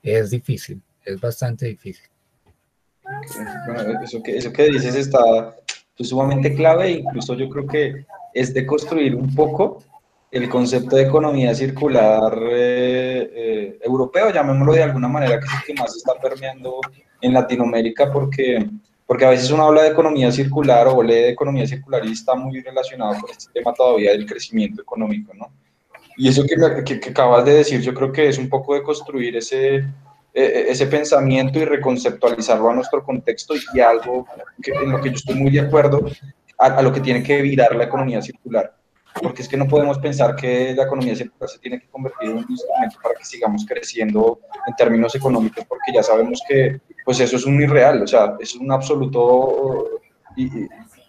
[0.04, 2.08] es difícil, es bastante difícil.
[3.66, 5.20] Bueno, eso que, eso que dices está
[5.98, 9.84] pues, sumamente clave, incluso yo creo que es de construir un poco
[10.30, 15.66] el concepto de economía circular eh, eh, europeo, llamémoslo de alguna manera, que es el
[15.66, 16.80] que más está permeando
[17.22, 18.70] en Latinoamérica, porque,
[19.06, 22.36] porque a veces uno habla de economía circular o lee de economía circular y está
[22.36, 25.50] muy relacionado con este tema todavía del crecimiento económico, ¿no?
[26.18, 28.82] Y eso que, que, que acabas de decir, yo creo que es un poco de
[28.82, 29.86] construir ese,
[30.38, 34.28] ese pensamiento y reconceptualizarlo a nuestro contexto y algo
[34.62, 36.06] que, en lo que yo estoy muy de acuerdo
[36.60, 38.76] a, lo que tiene que virar la economía circular.
[39.20, 42.38] Porque es que no podemos pensar que la economía circular se tiene que convertir en
[42.38, 47.38] un instrumento para que sigamos creciendo en términos económicos, porque ya sabemos que pues eso
[47.38, 50.02] es un irreal, o sea, es un absoluto,
[50.36, 50.50] y,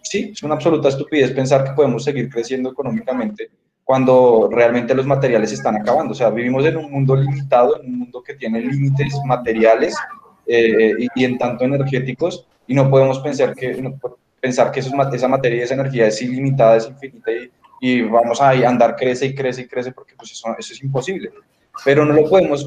[0.01, 3.51] sí, es una absoluta estupidez pensar que podemos seguir creciendo económicamente
[3.89, 6.11] cuando realmente los materiales están acabando.
[6.11, 9.95] O sea, vivimos en un mundo limitado, en un mundo que tiene límites materiales
[10.45, 13.91] eh, y, en tanto energéticos, y no podemos pensar que,
[14.39, 17.49] pensar que eso, esa materia y esa energía es ilimitada, es infinita y,
[17.81, 21.31] y vamos a andar crece y crece y crece porque pues eso, eso es imposible.
[21.83, 22.63] Pero no lo podemos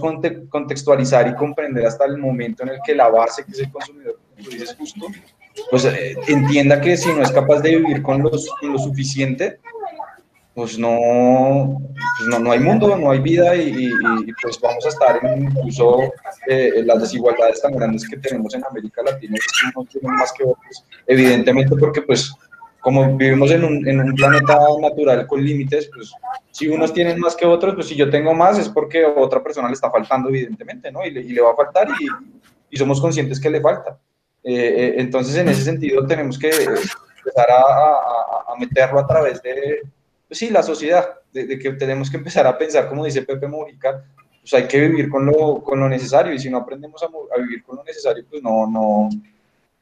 [0.48, 4.18] contextualizar y comprender hasta el momento en el que la base, que es el consumidor,
[4.34, 5.06] como justo,
[5.70, 9.60] pues eh, entienda que si no es capaz de vivir con, los, con lo suficiente,
[10.54, 11.80] pues no,
[12.18, 13.90] pues no, no, hay mundo, no hay vida y,
[14.42, 16.12] pues vamos a estar en incluso
[16.46, 19.36] eh, las desigualdades tan grandes que tenemos en América Latina,
[19.74, 22.34] no tienen más que otros, evidentemente porque pues
[22.80, 26.12] como vivimos en un, en un, planeta natural con límites, pues
[26.50, 29.42] si unos tienen más que otros, pues si yo tengo más es porque a otra
[29.42, 31.04] persona le está faltando evidentemente, ¿no?
[31.06, 32.08] Y le, y le va a faltar y,
[32.70, 34.00] y, somos conscientes que le falta.
[34.42, 39.40] Eh, eh, entonces en ese sentido tenemos que empezar a, a, a meterlo a través
[39.42, 39.82] de
[40.32, 44.02] pues sí, la sociedad, de, que tenemos que empezar a pensar, como dice Pepe Mujica,
[44.40, 47.38] pues hay que vivir con lo, con lo necesario y si no aprendemos a, a,
[47.38, 49.10] vivir con lo necesario, pues no, no,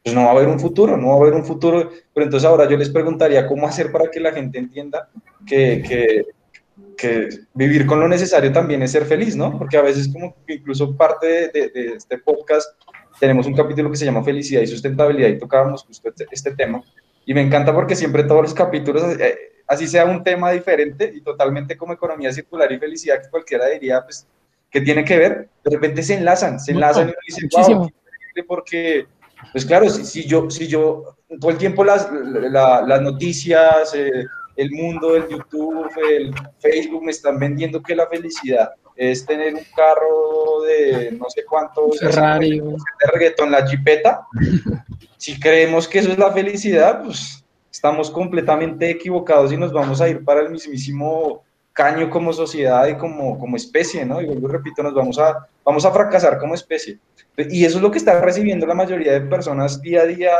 [0.02, 1.88] pues no va a haber un futuro, no va a haber un futuro.
[2.12, 5.08] Pero entonces ahora yo les preguntaría cómo hacer para que la gente entienda
[5.46, 6.26] que, que,
[6.98, 9.56] que vivir con lo necesario también es ser feliz, ¿no?
[9.56, 12.76] Porque a veces como incluso parte de, de, este podcast
[13.20, 16.82] tenemos un capítulo que se llama Felicidad y Sustentabilidad y tocábamos justo este, este tema.
[17.24, 19.16] Y me encanta porque siempre todos los capítulos...
[19.20, 23.68] Eh, así sea un tema diferente y totalmente como economía circular y felicidad, que cualquiera
[23.68, 24.26] diría, pues,
[24.68, 27.88] que tiene que ver, de repente se enlazan, se enlazan y dicen, wow,
[28.48, 29.06] porque,
[29.52, 34.72] pues claro, si, si, yo, si yo, todo el tiempo las, las noticias, eh, el
[34.72, 40.62] mundo, el YouTube, el Facebook me están vendiendo que la felicidad es tener un carro
[40.66, 44.26] de no sé cuántos Ferrari, de reggaetón, la jipeta.
[45.16, 50.09] si creemos que eso es la felicidad, pues estamos completamente equivocados y nos vamos a
[50.09, 54.20] ir para el mismísimo caño como sociedad y como, como especie, ¿no?
[54.20, 56.98] Y vuelvo y repito, nos vamos a, vamos a fracasar como especie.
[57.37, 60.30] Y eso es lo que está recibiendo la mayoría de personas día a día,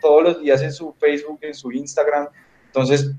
[0.00, 2.28] todos los días en su Facebook, en su Instagram.
[2.66, 3.12] Entonces,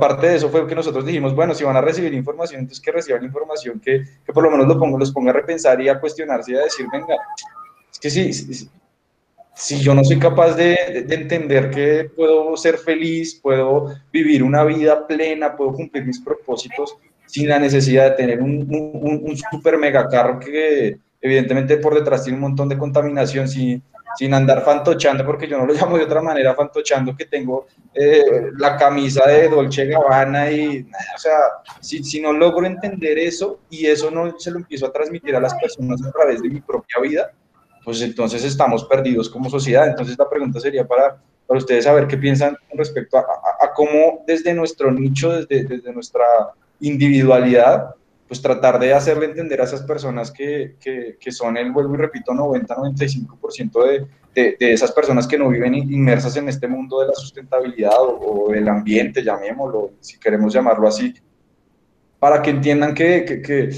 [0.00, 2.92] parte de eso fue que nosotros dijimos, bueno, si van a recibir información, entonces que
[2.92, 6.00] reciban información que, que por lo menos lo ponga, los ponga a repensar y a
[6.00, 7.16] cuestionarse y a decir, venga,
[7.92, 8.32] es que sí,
[9.60, 14.64] si yo no soy capaz de, de, entender que puedo ser feliz, puedo vivir una
[14.64, 16.96] vida plena, puedo cumplir mis propósitos
[17.26, 22.42] sin la necesidad de tener un super mega carro que evidentemente por detrás tiene un
[22.42, 23.82] montón de contaminación, sin,
[24.16, 28.50] sin andar fantochando, porque yo no lo llamo de otra manera, fantochando que tengo eh,
[28.56, 30.80] la camisa de Dolce Gabbana y,
[31.14, 31.38] o sea,
[31.80, 35.40] si, si, no logro entender eso y eso no se lo empiezo a transmitir a
[35.40, 37.32] las personas a través de mi propia vida,
[37.84, 39.88] pues entonces estamos perdidos como sociedad.
[39.88, 44.24] Entonces la pregunta sería para, para ustedes saber qué piensan respecto a, a, a cómo
[44.26, 46.24] desde nuestro nicho, desde, desde nuestra
[46.80, 47.94] individualidad,
[48.30, 51.98] pues tratar de hacerle entender a esas personas que, que, que son el, vuelvo y
[51.98, 57.08] repito, 90-95% de, de, de, esas personas que no viven inmersas en este mundo de
[57.08, 61.12] la sustentabilidad o, o el ambiente, llamémoslo, si queremos llamarlo así,
[62.20, 63.70] para que entiendan que, que, que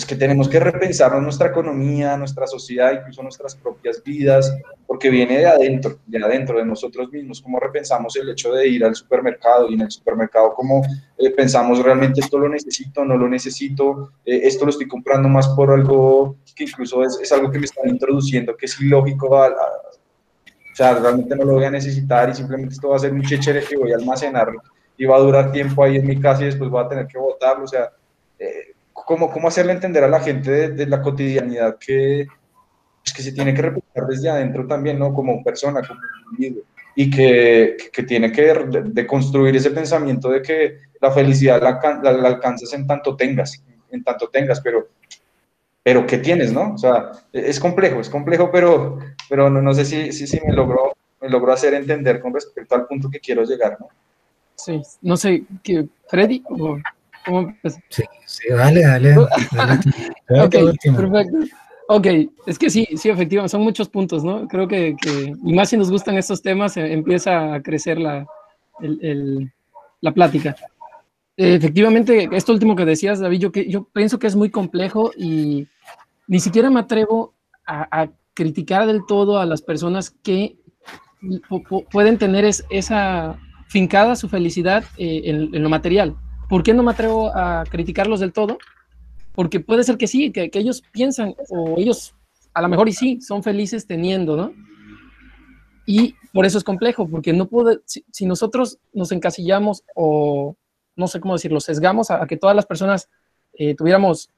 [0.00, 4.50] pues que tenemos que repensar nuestra economía, nuestra sociedad, incluso nuestras propias vidas,
[4.86, 8.82] porque viene de adentro, de adentro de nosotros mismos, cómo repensamos el hecho de ir
[8.82, 10.80] al supermercado y en el supermercado cómo
[11.18, 15.48] eh, pensamos realmente esto lo necesito, no lo necesito, eh, esto lo estoy comprando más
[15.48, 19.48] por algo que incluso es, es algo que me están introduciendo, que es ilógico, a,
[19.48, 23.20] o sea, realmente no lo voy a necesitar y simplemente esto va a ser un
[23.20, 24.50] chechere que voy a almacenar
[24.96, 27.18] y va a durar tiempo ahí en mi casa y después voy a tener que
[27.18, 27.90] botarlo, o sea,
[28.38, 28.69] eh,
[29.10, 32.28] cómo, cómo hacerle entender a la gente de, de la cotidianidad que,
[33.02, 35.12] pues, que se tiene que repensar desde adentro también, ¿no?
[35.12, 35.98] Como persona, como
[36.30, 36.62] individuo.
[36.94, 42.28] Y que, que tiene que de, de, construir ese pensamiento de que la felicidad la,
[42.28, 44.86] alcanzas en tanto tengas, en tanto tengas, pero,
[45.82, 46.74] pero ¿qué tienes, no?
[46.74, 50.52] O sea, es complejo, es complejo, pero, pero no, no sé si, si, si me,
[50.52, 53.88] logró, me logró hacer entender con respecto al punto que quiero llegar, ¿no?
[54.54, 56.44] Sí, no sé, ¿qué, Freddy?
[56.48, 56.78] O...
[57.24, 57.54] ¿Cómo
[57.88, 59.14] sí, sí, dale, dale.
[59.52, 59.80] dale
[60.44, 61.38] okay, perfecto.
[61.88, 62.06] Ok,
[62.46, 64.46] es que sí, sí, efectivamente, son muchos puntos, ¿no?
[64.46, 68.26] Creo que, que y más si nos gustan estos temas, eh, empieza a crecer la,
[68.80, 69.52] el, el,
[70.00, 70.54] la plática.
[71.36, 75.10] Eh, efectivamente, esto último que decías, David, yo, que, yo pienso que es muy complejo
[75.16, 75.66] y
[76.28, 77.34] ni siquiera me atrevo
[77.66, 80.56] a, a criticar del todo a las personas que
[81.90, 86.16] pueden tener es, esa fincada su felicidad eh, en, en lo material.
[86.50, 88.58] ¿Por qué no me atrevo a criticarlos del todo?
[89.36, 92.12] Porque puede ser que sí, que, ellos piensan, o ellos
[92.52, 94.52] a lo mejor y sí, son felices teniendo, ¿no?
[95.86, 100.56] Y por eso es complejo, porque no puede, si, nosotros nos encasillamos o
[100.96, 103.08] no sé cómo decirlo, sesgamos a, a que todas las personas
[103.52, 104.28] eh, tuviéramos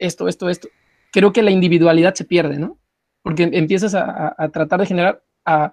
[0.00, 0.68] esto, esto, esto,
[1.12, 2.78] creo que la individualidad se pierde, ¿no?
[3.22, 5.72] Porque empiezas a, a, tratar de generar a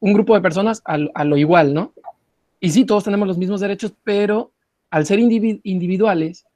[0.00, 1.94] un grupo de personas a lo igual, ¿no?
[2.58, 4.50] Y sí, todos tenemos los mismos derechos, pero
[4.96, 6.46] al ser individuales,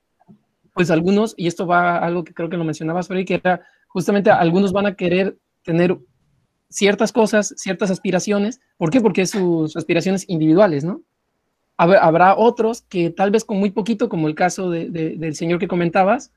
[0.72, 3.60] pues algunos, y esto va a algo que creo que lo mencionabas, Freddy, que era
[3.86, 5.98] justamente algunos van a querer tener
[6.70, 8.58] ciertas cosas, ciertas aspiraciones.
[8.78, 9.02] ¿Por qué?
[9.02, 11.02] Porque sus aspiraciones individuales, ¿no?
[11.76, 15.58] Habrá otros que tal vez con muy poquito, como el caso de, de, del señor
[15.58, 16.32] que comentabas,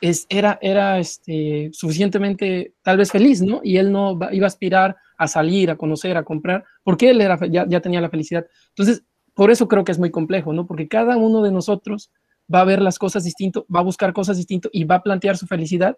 [0.00, 3.60] es, era, era este, suficientemente tal vez feliz, ¿no?
[3.62, 7.38] Y él no iba a aspirar a salir, a conocer, a comprar, porque él era,
[7.46, 8.44] ya, ya tenía la felicidad.
[8.70, 9.04] Entonces,
[9.38, 10.66] por eso creo que es muy complejo, ¿no?
[10.66, 12.10] Porque cada uno de nosotros
[12.52, 15.36] va a ver las cosas distinto, va a buscar cosas distinto y va a plantear
[15.36, 15.96] su felicidad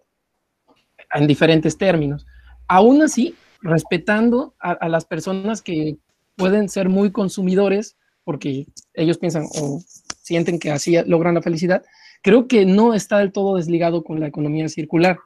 [1.11, 2.27] en diferentes términos.
[2.67, 5.97] Aún así, respetando a, a las personas que
[6.35, 9.81] pueden ser muy consumidores porque ellos piensan o
[10.21, 11.81] sienten que así logran la felicidad,
[12.21, 15.17] creo que no está del todo desligado con la economía circular,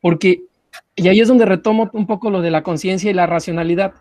[0.00, 0.42] porque,
[0.96, 3.94] y ahí es donde retomo un poco lo de la conciencia y la racionalidad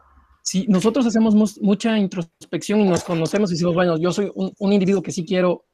[0.50, 4.74] si nosotros hacemos mucha introspección y nos conocemos y decimos, bueno, yo soy un, un
[4.74, 5.66] individuo que sí quiero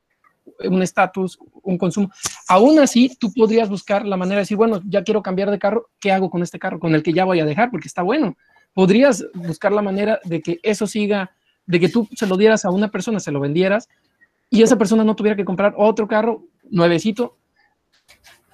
[0.65, 2.11] un estatus, un consumo,
[2.49, 5.87] aún así tú podrías buscar la manera de decir, bueno, ya quiero cambiar de carro,
[6.01, 6.77] ¿qué hago con este carro?
[6.77, 8.35] Con el que ya voy a dejar, porque está bueno.
[8.73, 11.31] Podrías buscar la manera de que eso siga,
[11.65, 13.87] de que tú se lo dieras a una persona, se lo vendieras,
[14.49, 17.37] y esa persona no tuviera que comprar otro carro nuevecito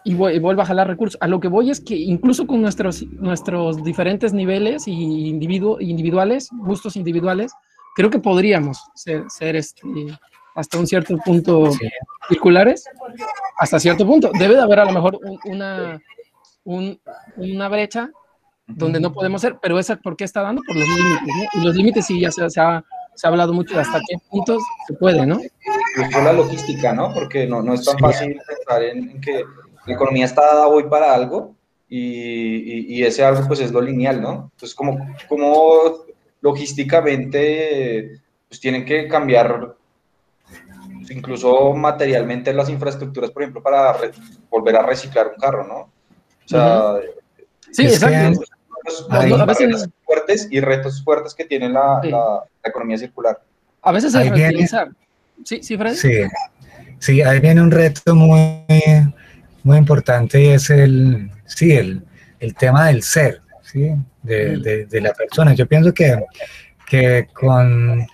[0.04, 1.18] y, vuelva a jalar recursos.
[1.22, 6.50] A lo que voy es que incluso con nuestros, nuestros diferentes niveles y individuo, individuales,
[6.52, 7.54] gustos individuales,
[7.96, 9.82] creo que podríamos ser, ser este,
[10.56, 11.90] hasta un cierto punto sí.
[12.30, 12.86] circulares,
[13.58, 14.32] hasta cierto punto.
[14.38, 16.02] Debe de haber a lo mejor un, una,
[16.64, 17.00] un,
[17.38, 18.10] una brecha
[18.68, 21.62] donde no podemos ser, pero esa por qué está dando por los límites, ¿no?
[21.62, 22.84] Y los límites sí ya se, se, ha,
[23.16, 25.40] se ha hablado mucho de hasta qué puntos se puede, ¿no?
[25.98, 27.14] Incluso la logística, ¿no?
[27.14, 28.02] Porque no, no es tan sí.
[28.02, 29.44] fácil pensar en, en que
[29.86, 31.56] la economía está dada hoy para algo
[31.90, 34.50] y, y, ese algo pues es lo lineal, ¿no?
[34.54, 36.06] Entonces, como, como
[36.40, 39.76] logísticamente pues tienen que cambiar
[41.10, 43.96] incluso materialmente las infraestructuras, por ejemplo, para
[44.50, 45.76] volver a reciclar un carro, ¿no?
[45.76, 46.96] O sea,
[47.72, 48.42] sí, exacto.
[49.10, 53.42] a veces fuertes y retos fuertes que tiene la, la, economía circular.
[53.82, 54.90] A veces es reutilizar.
[55.44, 55.96] Sí, sí, Fred.
[55.96, 56.22] Sí,
[57.00, 58.64] sí, ahí viene un reto muy,
[59.64, 62.04] muy importante es el, sí, el,
[62.40, 63.92] el tema del ser, ¿sí?
[64.24, 64.62] De, mm.
[64.62, 65.54] de, de, la persona.
[65.54, 66.20] Yo pienso que,
[66.88, 68.08] que con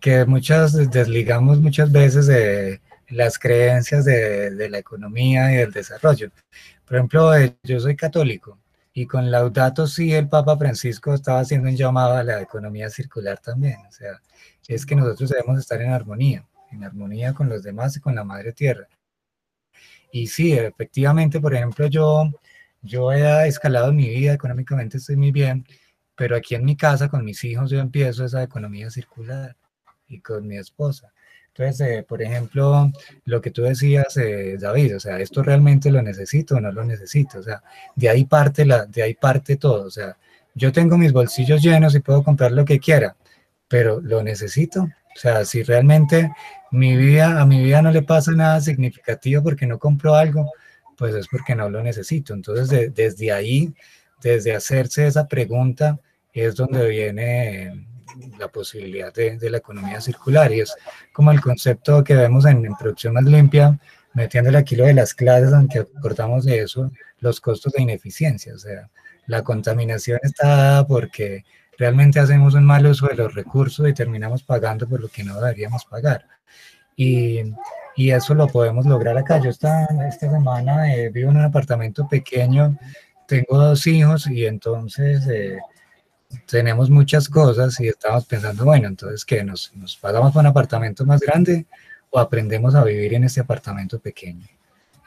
[0.00, 6.30] que muchas desligamos muchas veces de las creencias de, de, la economía y del desarrollo.
[6.84, 8.58] Por ejemplo, eh, yo soy católico
[8.92, 13.38] y con Laudato sí el Papa Francisco estaba haciendo un llamado a la economía circular
[13.38, 13.78] también.
[13.88, 14.20] O sea,
[14.68, 18.24] es que nosotros debemos estar en armonía, en armonía con los demás y con la
[18.24, 18.86] Madre Tierra.
[20.14, 22.30] Y sí, efectivamente, por ejemplo, yo,
[22.82, 25.66] yo he escalado mi vida, económicamente estoy muy bien,
[26.14, 29.56] pero aquí en mi casa con mis hijos yo empiezo esa economía circular
[30.06, 31.12] y con mi esposa.
[31.48, 32.92] Entonces, eh, por ejemplo,
[33.24, 36.84] lo que tú decías, eh, David, o sea, ¿esto realmente lo necesito o no lo
[36.84, 37.40] necesito?
[37.40, 37.64] O sea,
[37.96, 39.84] de ahí parte, la, de ahí parte todo.
[39.84, 40.16] O sea,
[40.54, 43.16] yo tengo mis bolsillos llenos y puedo comprar lo que quiera,
[43.66, 44.88] pero ¿lo necesito?
[45.14, 46.32] O sea, si realmente
[46.70, 50.50] mi vida, a mi vida no le pasa nada significativo porque no compro algo,
[50.96, 52.34] pues es porque no lo necesito.
[52.34, 53.74] Entonces, desde ahí,
[54.20, 56.00] desde hacerse esa pregunta,
[56.32, 57.86] es donde viene
[58.38, 60.74] la posibilidad de, de, la economía circular y es
[61.12, 63.78] como el concepto que vemos en, en producción más limpia,
[64.14, 68.58] metiéndole aquí lo de las clases, aunque acordamos de eso, los costos de ineficiencia, o
[68.58, 68.88] sea,
[69.26, 71.44] la contaminación está porque
[71.78, 75.40] realmente hacemos un mal uso de los recursos y terminamos pagando por lo que no
[75.40, 76.26] deberíamos pagar.
[76.96, 77.40] Y,
[77.96, 79.38] y eso lo podemos lograr acá.
[79.38, 82.78] Yo esta, esta semana eh, vivo en un apartamento pequeño,
[83.26, 85.58] tengo dos hijos y entonces eh,
[86.46, 91.04] tenemos muchas cosas y estamos pensando, bueno, entonces que nos, nos pasamos por un apartamento
[91.06, 91.66] más grande
[92.10, 94.46] o aprendemos a vivir en este apartamento pequeño.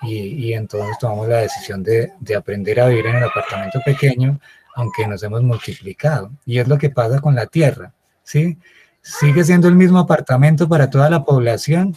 [0.02, 4.40] Y, y entonces tomamos la decisión de, de, aprender a vivir en el apartamento pequeño,
[4.76, 6.32] aunque nos hemos multiplicado.
[6.46, 8.58] Y es lo que pasa con la tierra, ¿sí?
[9.02, 11.96] Sigue siendo el mismo apartamento para toda la población.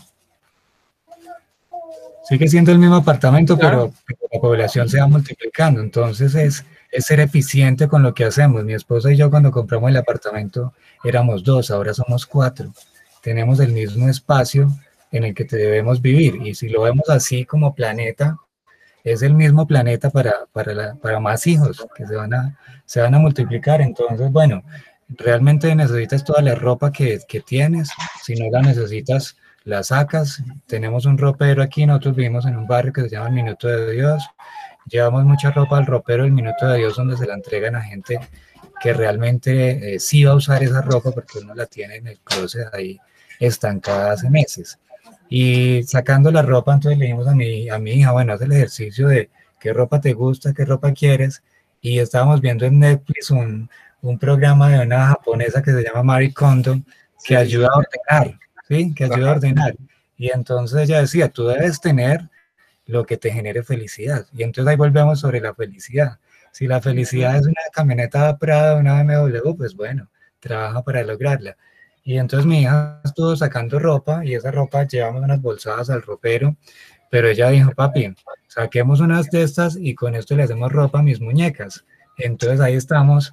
[2.25, 3.93] Sigue siendo el mismo apartamento, claro.
[4.07, 5.81] pero, pero la población se va multiplicando.
[5.81, 8.65] Entonces es es ser eficiente con lo que hacemos.
[8.65, 10.73] Mi esposa y yo cuando compramos el apartamento
[11.05, 12.73] éramos dos, ahora somos cuatro.
[13.23, 14.71] Tenemos el mismo espacio
[15.11, 18.37] en el que debemos vivir y si lo vemos así como planeta,
[19.03, 23.01] es el mismo planeta para, para, la, para más hijos que se van, a, se
[23.01, 23.81] van a multiplicar.
[23.81, 24.63] Entonces, bueno,
[25.09, 27.91] realmente necesitas toda la ropa que, que tienes.
[28.23, 30.43] Si no la necesitas, la sacas.
[30.67, 33.93] Tenemos un ropero aquí, nosotros vivimos en un barrio que se llama el Minuto de
[33.93, 34.23] Dios
[34.91, 38.19] llevamos mucha ropa al ropero el minuto de Dios donde se la entregan a gente
[38.81, 42.19] que realmente eh, sí va a usar esa ropa porque uno la tiene en el
[42.21, 42.99] closet ahí
[43.39, 44.79] estancada hace meses.
[45.31, 48.53] Y sacando la ropa, entonces le dijimos a mi, a mi hija, bueno, haz el
[48.53, 51.43] ejercicio de qué ropa te gusta, qué ropa quieres.
[51.81, 53.71] Y estábamos viendo en Netflix un,
[54.03, 56.81] un programa de una japonesa que se llama Marie Kondo, que
[57.29, 58.39] sí, ayuda a ordenar,
[58.69, 58.93] ¿sí?
[58.95, 59.77] Que ayuda a ordenar.
[60.17, 62.29] Y entonces ella decía, tú debes tener
[62.87, 64.27] lo que te genere felicidad.
[64.33, 66.19] Y entonces ahí volvemos sobre la felicidad.
[66.53, 70.09] Si la felicidad es una camioneta Prada, una BMW, pues bueno,
[70.41, 71.57] trabaja para lograrla.
[72.03, 76.57] Y entonces mi hija estuvo sacando ropa y esa ropa llevamos unas bolsadas al ropero,
[77.11, 78.15] pero ella dijo, papi,
[78.49, 81.85] saquemos unas de estas y con esto le hacemos ropa a mis muñecas.
[82.17, 83.33] Entonces ahí estamos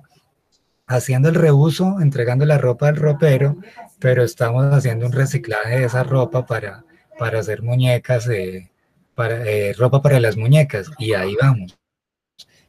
[0.87, 3.57] haciendo el reuso, entregando la ropa al ropero,
[3.99, 6.85] pero estamos haciendo un reciclaje de esa ropa para,
[7.17, 8.71] para hacer muñecas de,
[9.15, 11.77] para, eh, ropa para las muñecas y ahí vamos.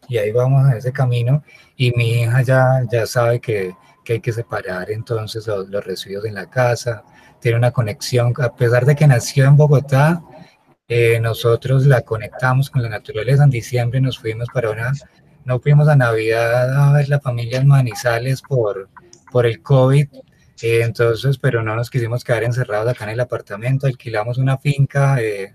[0.09, 1.43] Y ahí vamos a ese camino
[1.77, 3.75] y mi hija ya, ya sabe que,
[4.09, 7.05] que hay que separar entonces los, los, residuos en la casa,
[7.41, 10.23] tiene una conexión, a pesar de que nació en Bogotá,
[10.89, 14.93] eh, nosotros la conectamos con la naturaleza, en diciembre nos fuimos para una,
[15.45, 18.89] no fuimos a Navidad a ver la familia en Manizales por,
[19.31, 20.09] por el COVID,
[20.63, 25.21] eh, entonces, pero no nos quisimos quedar encerrados acá en el apartamento, alquilamos una finca,
[25.21, 25.55] eh,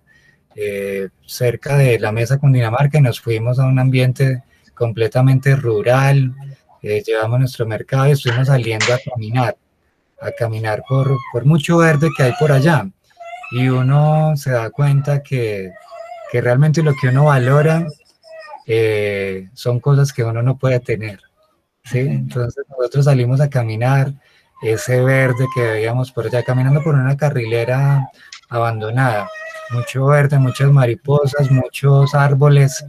[0.56, 4.44] eh, cerca de la mesa con Dinamarca y nos fuimos a un ambiente
[4.76, 6.36] completamente rural,
[6.84, 9.58] eh, llevamos nuestro mercado y estuvimos saliendo a caminar,
[10.22, 12.88] a caminar por, por mucho verde que hay por allá.
[13.52, 15.72] Y uno se da cuenta que,
[16.32, 17.88] que realmente lo que uno valora
[18.68, 21.20] eh, son cosas que uno no puede tener.
[21.84, 22.00] ¿sí?
[22.00, 24.14] Entonces nosotros salimos a caminar,
[24.62, 28.10] ese verde que veíamos por allá, caminando por una carrilera
[28.50, 29.28] abandonada
[29.74, 32.86] mucho verde, muchas mariposas, muchos árboles,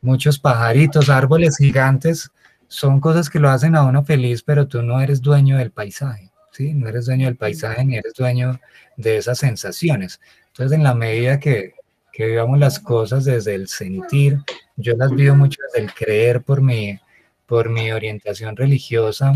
[0.00, 2.30] muchos pajaritos, árboles gigantes,
[2.68, 6.30] son cosas que lo hacen a uno feliz, pero tú no eres dueño del paisaje,
[6.52, 6.74] ¿sí?
[6.74, 8.58] No eres dueño del paisaje ni eres dueño
[8.96, 10.20] de esas sensaciones.
[10.48, 11.74] Entonces, en la medida que,
[12.12, 14.38] que vivamos las cosas desde el sentir,
[14.76, 16.98] yo las vivo mucho desde el creer por mi,
[17.46, 19.32] por mi orientación religiosa,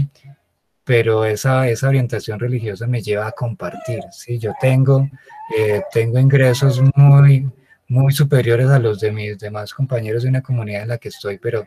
[0.85, 4.39] pero esa, esa orientación religiosa me lleva a compartir, ¿sí?
[4.39, 5.09] Yo tengo,
[5.57, 7.49] eh, tengo ingresos muy,
[7.87, 11.39] muy superiores a los de mis demás compañeros de una comunidad en la que estoy,
[11.39, 11.65] pero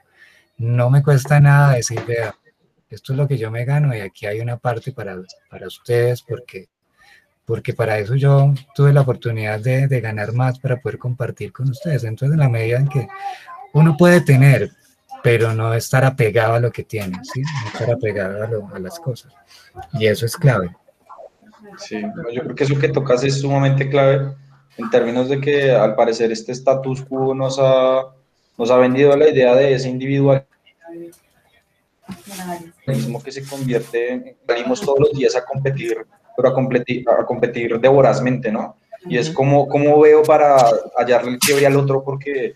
[0.57, 2.35] no me cuesta nada decir, vea,
[2.89, 5.17] esto es lo que yo me gano y aquí hay una parte para,
[5.49, 6.69] para ustedes porque,
[7.45, 11.69] porque para eso yo tuve la oportunidad de, de ganar más para poder compartir con
[11.69, 12.03] ustedes.
[12.03, 13.07] Entonces, en la medida en que
[13.73, 14.71] uno puede tener,
[15.23, 17.41] pero no estar apegado a lo que tiene, ¿sí?
[17.41, 19.33] no estar apegado a, las cosas.
[19.93, 20.75] Y eso es clave.
[21.77, 22.01] Sí,
[22.33, 24.35] yo creo que eso que tocas es sumamente clave
[24.77, 28.03] en términos de que al parecer este status quo nos ha,
[28.57, 30.45] nos ha vendido la idea de ese individual
[32.87, 37.79] mismo que se convierte salimos todos los días a competir, pero a competir, a competir
[37.79, 38.77] de vorazmente, ¿no?
[39.05, 40.57] Y es como, como veo para
[40.97, 42.55] hallarle el quiebre al otro porque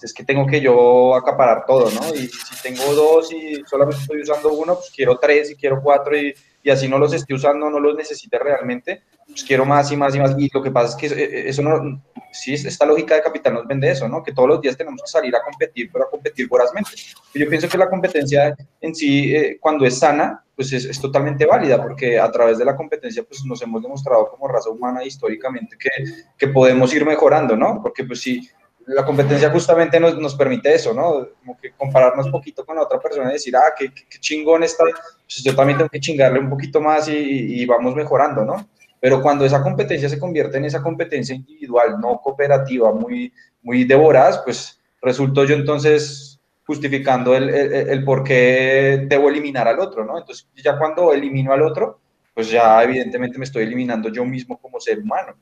[0.00, 2.14] es que tengo que yo acaparar todo, ¿no?
[2.14, 6.16] Y si tengo dos y solamente estoy usando uno, pues quiero tres y quiero cuatro
[6.16, 9.02] y, y así no los esté usando, no los necesite realmente,
[9.36, 10.34] pues quiero más y más y más.
[10.38, 13.52] Y lo que pasa es que eh, eh, eso no, sí, esta lógica de capital
[13.52, 14.22] nos vende eso, ¿no?
[14.22, 16.90] Que todos los días tenemos que salir a competir, pero a competir vorazmente.
[17.34, 21.44] Yo pienso que la competencia en sí, eh, cuando es sana, pues es, es, totalmente
[21.44, 25.76] válida, porque a través de la competencia, pues nos hemos demostrado como raza humana históricamente
[25.78, 25.90] que,
[26.38, 27.82] que podemos ir mejorando, ¿no?
[27.82, 28.40] Porque pues si
[28.86, 31.28] la competencia justamente nos, nos, permite eso, ¿no?
[31.40, 34.62] Como que compararnos un poquito con la otra persona y decir, ah, qué, qué, chingón
[34.62, 38.66] está, pues yo también tengo que chingarle un poquito más y, y, vamos mejorando, ¿no?
[39.00, 43.32] Pero cuando esa competencia se convierte en esa competencia individual, no cooperativa, muy,
[43.62, 49.78] muy devoraz, pues resulto yo entonces justificando el, el, el, por qué debo eliminar al
[49.78, 50.18] otro, ¿no?
[50.18, 52.00] Entonces ya cuando elimino al otro,
[52.34, 55.36] pues ya evidentemente me estoy eliminando yo mismo como ser humano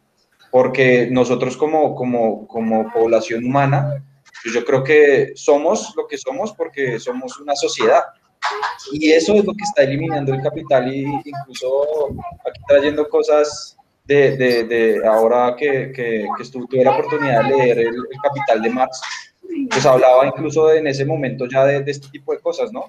[0.55, 4.05] porque nosotros como, como, como población humana,
[4.41, 8.05] pues yo creo que somos lo que somos porque somos una sociedad.
[8.93, 12.11] Y eso es lo que está eliminando el capital y incluso
[12.47, 17.57] aquí trayendo cosas de, de, de ahora que, que, que estuve, tuve la oportunidad de
[17.57, 19.01] leer el, el, Capital de Marx,
[19.71, 22.85] pues hablaba incluso en ese momento ya de, de este tipo de cosas, ¿no?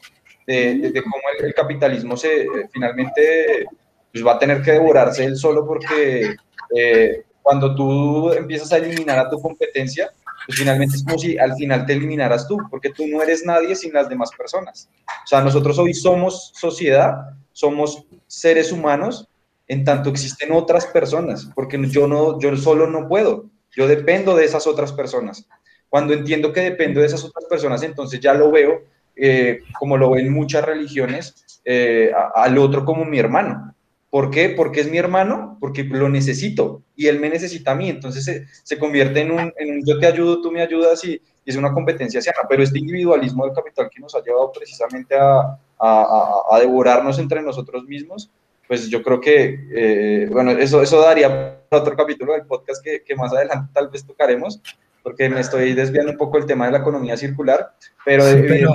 [0.45, 3.65] De, cómo el, el, capitalismo se eh, finalmente
[4.11, 6.35] pues va a tener que devorarse él solo porque
[6.75, 10.11] eh, cuando tú empiezas a eliminar a tu competencia,
[10.53, 13.93] finalmente es como si al final te eliminaras tú, porque tú no eres nadie sin
[13.93, 14.89] las demás personas.
[15.23, 17.15] O sea, nosotros hoy somos sociedad,
[17.51, 19.27] somos seres humanos,
[19.67, 24.45] en tanto existen otras personas, porque yo, no, yo solo no puedo, yo dependo de
[24.45, 25.47] esas otras personas.
[25.89, 28.83] Cuando entiendo que dependo de esas otras personas, entonces ya lo veo,
[29.15, 33.73] eh, como lo ven muchas religiones, eh, al otro como mi hermano.
[34.09, 34.49] ¿Por qué?
[34.49, 37.89] Porque es mi hermano, porque lo necesito y él me necesita a mí.
[37.89, 41.13] Entonces se, se convierte en un, en un, yo te ayudo, tú me ayudas y,
[41.13, 42.39] y, es una competencia sana.
[42.47, 47.41] Pero este individualismo del capital que nos ha llevado precisamente a, a, a, devorarnos entre
[47.41, 48.29] nosotros mismos,
[48.67, 53.03] pues yo creo que, eh, bueno, eso, eso daría para otro capítulo del podcast que,
[53.03, 54.61] que, más adelante tal vez tocaremos,
[55.03, 57.73] porque me estoy desviando un poco el tema de la economía circular,
[58.03, 58.23] pero...
[58.23, 58.73] Sí, pero,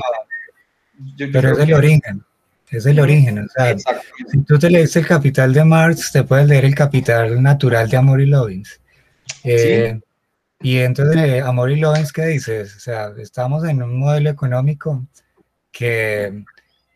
[1.17, 2.25] yo, yo pero es el origen
[2.71, 3.39] es el origen.
[3.41, 3.77] O sea,
[4.31, 7.97] si tú te lees el Capital de Marx, te puedes leer el Capital Natural de
[7.97, 8.81] Amory Lovins.
[9.45, 10.05] Eh, sí.
[10.63, 12.77] Y entonces, eh, Amory Lovins, ¿qué dices?
[12.77, 15.07] O sea, estamos en un modelo económico
[15.73, 16.45] que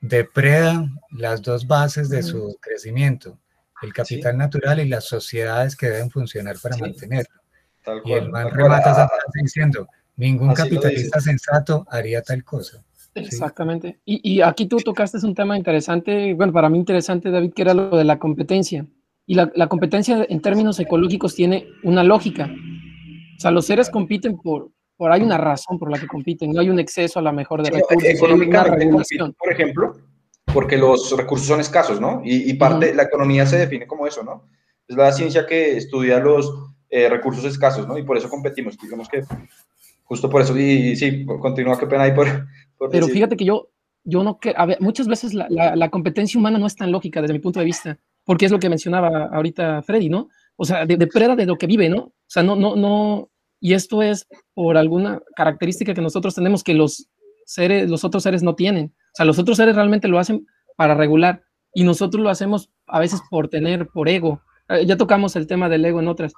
[0.00, 3.38] depreda las dos bases de su crecimiento,
[3.82, 4.38] el capital sí.
[4.38, 6.82] natural y las sociedades que deben funcionar para sí.
[6.82, 7.40] mantenerlo.
[7.82, 12.82] Tal y el man remata esa frase diciendo, ningún Así capitalista sensato haría tal cosa.
[13.14, 14.00] Exactamente.
[14.04, 17.74] Y, y, aquí tú tocaste un tema interesante, bueno, para mí interesante, David, que era
[17.74, 18.86] lo de la competencia.
[19.26, 22.50] Y la, la, competencia en términos ecológicos tiene una lógica.
[23.36, 26.60] O sea, los seres compiten por, por hay una razón por la que compiten, no
[26.60, 28.04] hay un exceso a la mejor de recursos.
[28.04, 29.96] Económicamente compiten, por ejemplo,
[30.52, 32.20] porque los recursos son escasos, ¿no?
[32.24, 32.96] Y, y parte, uh -huh.
[32.96, 34.48] la economía se define como eso, ¿no?
[34.86, 36.52] Es la ciencia que estudia los
[36.90, 37.96] eh, recursos escasos, ¿no?
[37.96, 38.76] Y por eso competimos.
[38.78, 39.22] Digamos que
[40.04, 42.28] justo por eso, y, y sí, continúa, qué pena ahí por,
[42.84, 43.14] por Pero decir.
[43.14, 43.70] fíjate que yo,
[44.04, 46.92] yo no, que, a ver, muchas veces la, la, la, competencia humana no es tan
[46.92, 50.28] lógica desde mi punto de vista, porque es lo que mencionaba ahorita Freddy, ¿no?
[50.56, 51.98] O sea, de, depreda de lo que vive, ¿no?
[51.98, 53.30] O sea, no, no, no,
[53.60, 57.08] y esto es por alguna característica que nosotros tenemos que los
[57.46, 58.94] seres, los otros seres no tienen.
[58.96, 63.00] O sea, los otros seres realmente lo hacen para regular y nosotros lo hacemos a
[63.00, 64.40] veces por tener, por ego.
[64.68, 66.32] Eh, ya tocamos el tema del ego en otras.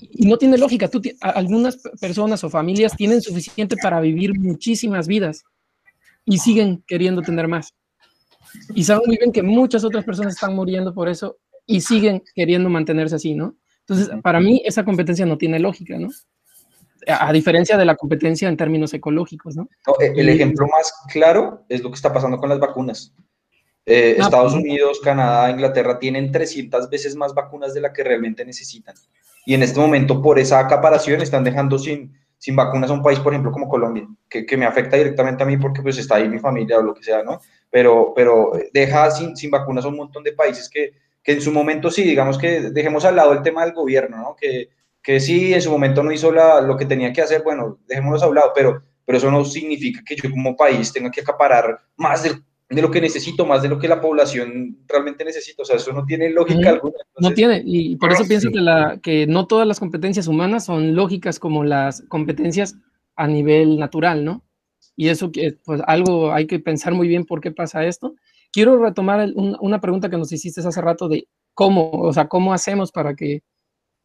[0.00, 0.88] y no tiene lógica.
[0.88, 5.44] Tú, algunas personas o familias tienen suficiente para vivir muchísimas vidas
[6.28, 7.74] y siguen queriendo tener más.
[8.74, 12.68] Y saben muy bien que muchas otras personas están muriendo por eso y siguen queriendo
[12.68, 13.56] mantenerse así, ¿no?
[13.80, 16.08] Entonces, para mí esa competencia no tiene lógica, ¿no?
[17.06, 19.68] A, diferencia de la competencia en términos ecológicos, ¿no?
[20.00, 23.14] E, el ejemplo más claro es lo que está pasando con las vacunas.
[23.86, 28.04] Eh, ah, Estados pues, Unidos, Canadá, Inglaterra tienen 300 veces más vacunas de las que
[28.04, 28.94] realmente necesitan.
[29.46, 33.18] Y en este momento, por esa acaparación, están dejando sin, sin vacunas a un país,
[33.18, 36.28] por ejemplo, como Colombia, que, que, me afecta directamente a mí porque pues está ahí
[36.28, 37.40] mi familia o lo que sea, ¿no?
[37.68, 41.52] Pero, pero deja sin, sin vacunas a un montón de países que, que en su
[41.52, 44.36] momento sí, digamos que dejemos al lado el tema del gobierno, ¿no?
[44.36, 44.68] Que,
[45.02, 48.26] que sí, en su momento no hizo la, lo que tenía que hacer, bueno, dejémoslo
[48.26, 51.80] a un lado, pero, pero eso no significa que yo como país tenga que acaparar
[51.96, 55.62] más del de lo que necesito, más de lo que la población realmente necesita.
[55.62, 56.96] O sea, eso no tiene lógica alguna.
[57.18, 60.94] no tiene, y por eso pienso que, la, que no todas las competencias humanas son
[60.94, 62.76] lógicas como las competencias
[63.16, 64.44] a nivel natural, ¿no?
[64.96, 65.30] Y eso,
[65.64, 68.14] pues algo hay que pensar muy bien por qué pasa esto.
[68.52, 72.92] Quiero retomar una pregunta que nos hiciste hace rato de cómo, o sea, cómo hacemos
[72.92, 73.42] para que,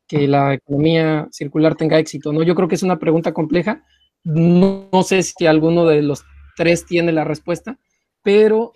[0.07, 2.43] que la economía circular tenga éxito, ¿no?
[2.43, 3.84] Yo creo que es una pregunta compleja.
[4.24, 6.24] No, no sé si alguno de los
[6.55, 7.78] tres tiene la respuesta,
[8.24, 8.74] pero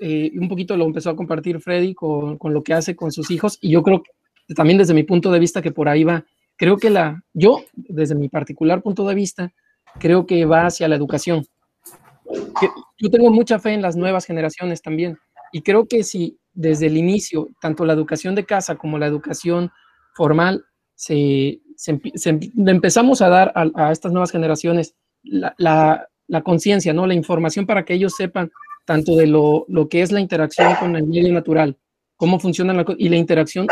[0.00, 3.30] eh, un poquito lo empezó a compartir Freddy con, con, lo que hace con sus
[3.30, 6.24] hijos y yo creo que también desde mi punto de vista que por ahí va,
[6.56, 9.52] creo que la, yo desde mi particular punto de vista,
[9.98, 11.44] creo que va hacia la educación.
[12.98, 15.18] yo tengo mucha fe en las nuevas generaciones también
[15.52, 19.70] y creo que si desde el inicio, tanto la educación de casa como la educación
[20.14, 20.64] formal,
[20.94, 22.00] se, se,
[22.56, 27.06] empezamos a dar a, a, estas nuevas generaciones la, la, la conciencia, ¿no?
[27.06, 28.50] la información para que ellos sepan
[28.88, 31.76] tanto de lo, lo, que es la interacción con el medio natural,
[32.16, 33.66] cómo funciona la, y la interacción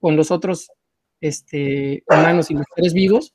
[0.00, 0.72] con los otros
[1.20, 3.32] este, humanos y los seres vivos,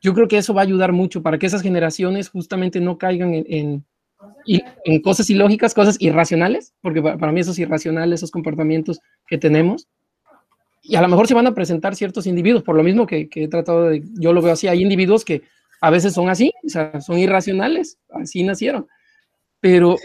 [0.00, 3.34] yo creo que eso va a ayudar mucho para que esas generaciones justamente no caigan
[3.34, 3.84] en,
[4.44, 9.86] en, cosas ilógicas, cosas irracionales, porque para, mí eso es irracional, esos comportamientos que tenemos.
[10.82, 13.44] Y a lo mejor se van a presentar ciertos individuos, por lo mismo que, que
[13.44, 15.42] he tratado de, yo lo veo así, hay individuos que
[15.80, 18.88] a veces son así, o sea, son irracionales, así nacieron
[19.62, 19.96] pero,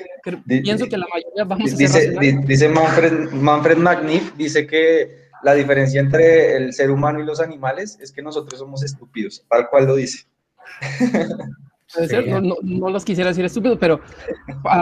[0.46, 5.56] pienso que la mayoría vamos a ser dice, dice Manfred, Manfred Magnif, dice que la
[5.56, 9.88] diferencia entre el ser humano y los animales es que nosotros somos estúpidos, tal cual
[9.88, 10.28] lo dice.
[11.92, 14.00] Puede ser, no, no, los quisiera decir estúpidos, pero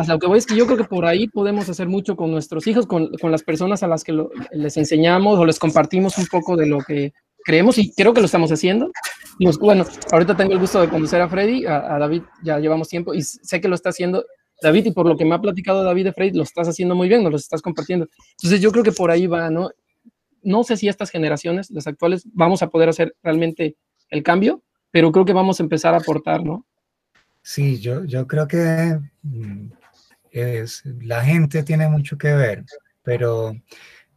[0.09, 2.67] lo que voy es que yo creo que por ahí podemos hacer mucho con nuestros
[2.67, 6.57] hijos, con, con las personas a las que les enseñamos o les compartimos un poco
[6.57, 7.13] de lo que
[7.45, 8.91] creemos y creo que lo estamos haciendo.
[9.61, 13.13] bueno, ahorita tengo el gusto de conocer a Freddy, a, a David ya llevamos tiempo
[13.13, 14.26] y sé que lo está haciendo
[14.62, 17.08] David, y por lo que me ha platicado David de Frey, lo estás haciendo muy
[17.08, 18.08] bien, nos lo estás compartiendo.
[18.32, 19.70] Entonces yo creo que por ahí va, ¿no?
[20.41, 23.76] No sé si estas generaciones, las actuales, vamos a poder hacer realmente
[24.10, 26.66] el cambio, pero creo que vamos a empezar a aportar, ¿no?
[27.41, 29.68] Sí, yo, yo creo que mm,
[30.32, 32.64] es, la gente tiene mucho que ver,
[33.03, 33.56] pero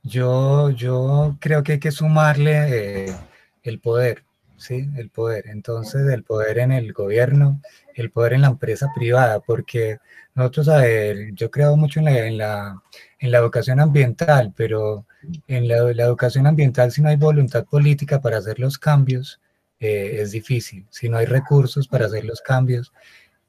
[0.02, 3.14] yo, yo creo que hay que sumarle eh,
[3.62, 4.24] el poder,
[4.56, 4.88] ¿sí?
[4.96, 5.48] El poder.
[5.48, 7.60] Entonces, el poder en el gobierno,
[7.94, 9.98] el poder en la empresa privada, porque
[10.38, 12.82] nosotros, a ver, yo creo mucho en la, en la,
[13.18, 15.06] en la educación ambiental, pero
[15.48, 19.40] en la, la, educación ambiental, si no hay voluntad política para hacer los cambios,
[19.80, 20.86] eh, es difícil.
[20.90, 22.92] Si no hay recursos para hacer los cambios,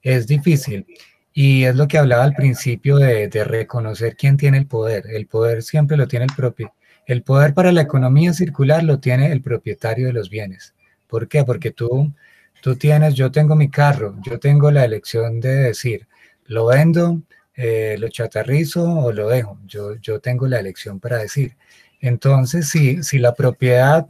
[0.02, 0.86] es difícil.
[1.34, 5.06] Y es lo que hablaba al principio de, de reconocer quién tiene el poder.
[5.08, 6.74] El poder siempre lo tiene el propio.
[7.06, 10.74] El poder para la economía circular lo tiene el propietario de los bienes.
[11.08, 11.44] ¿Por qué?
[11.44, 12.14] Porque tú,
[12.62, 16.08] tú tienes, yo tengo mi carro, yo tengo la elección de decir,
[16.50, 17.22] lo vendo,
[17.56, 19.58] eh, lo chatarrizo o lo dejo.
[19.66, 21.56] Yo, yo tengo la elección para decir.
[22.02, 24.08] Entonces, si, si la propiedad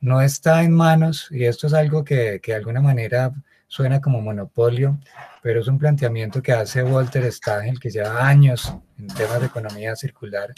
[0.00, 3.32] no está en manos, y esto es algo que, que de alguna manera
[3.68, 4.98] suena como monopolio,
[5.42, 9.96] pero es un planteamiento que hace Walter Stagel, que lleva años en temas de economía
[9.96, 10.52] circular,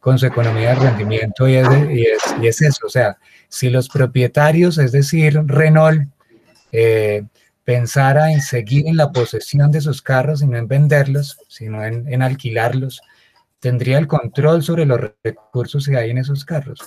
[0.00, 3.18] con su economía de rendimiento y es, y es, y es eso, o sea,
[3.48, 6.08] si los propietarios, es decir, Renault,
[6.70, 7.24] eh,
[7.68, 12.22] pensara en seguir en la posesión de sus carros y no en venderlos, sino en,
[12.22, 13.02] alquilarlos,
[13.60, 16.80] tendría el control sobre los recursos que hay en esos carros.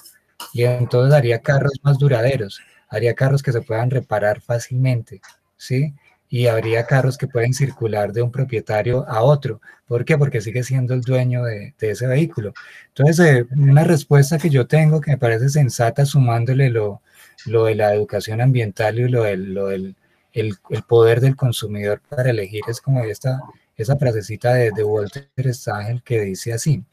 [0.54, 5.22] Y entonces haría carros más duraderos, haría carros que se puedan reparar fácilmente,
[5.56, 5.94] ¿sí?
[6.30, 9.62] y habría carros que pueden circular de un propietario a otro.
[9.86, 10.18] ¿Por qué?
[10.18, 12.54] Porque sigue siendo el dueño de, ese vehículo.
[12.88, 17.04] Entonces, eh, una respuesta que yo tengo que me parece sensata sumándole lo,
[17.46, 19.96] lo de la educación ambiental y lo lo del
[20.34, 23.42] el, el, poder del consumidor para elegir es como esta,
[23.76, 26.84] esa frasecita de, de Walter Stagel que dice así,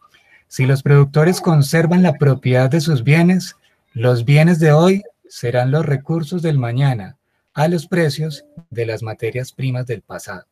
[0.49, 3.57] si los productores conservan la propiedad de sus bienes,
[3.93, 7.19] los bienes de hoy serán los recursos del mañana
[7.53, 10.47] a los precios de las materias primas del pasado.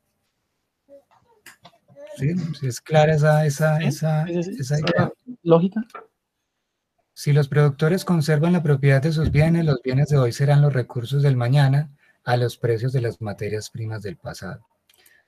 [2.16, 2.34] ¿Sí?
[2.62, 5.12] ¿Es clara esa, esa, esa, esa idea?
[5.42, 5.82] ¿Lógica?
[7.14, 10.72] Si los productores conservan la propiedad de sus bienes, los bienes de hoy serán los
[10.74, 11.90] recursos del mañana
[12.26, 14.66] a los precios de las materias primas del pasado.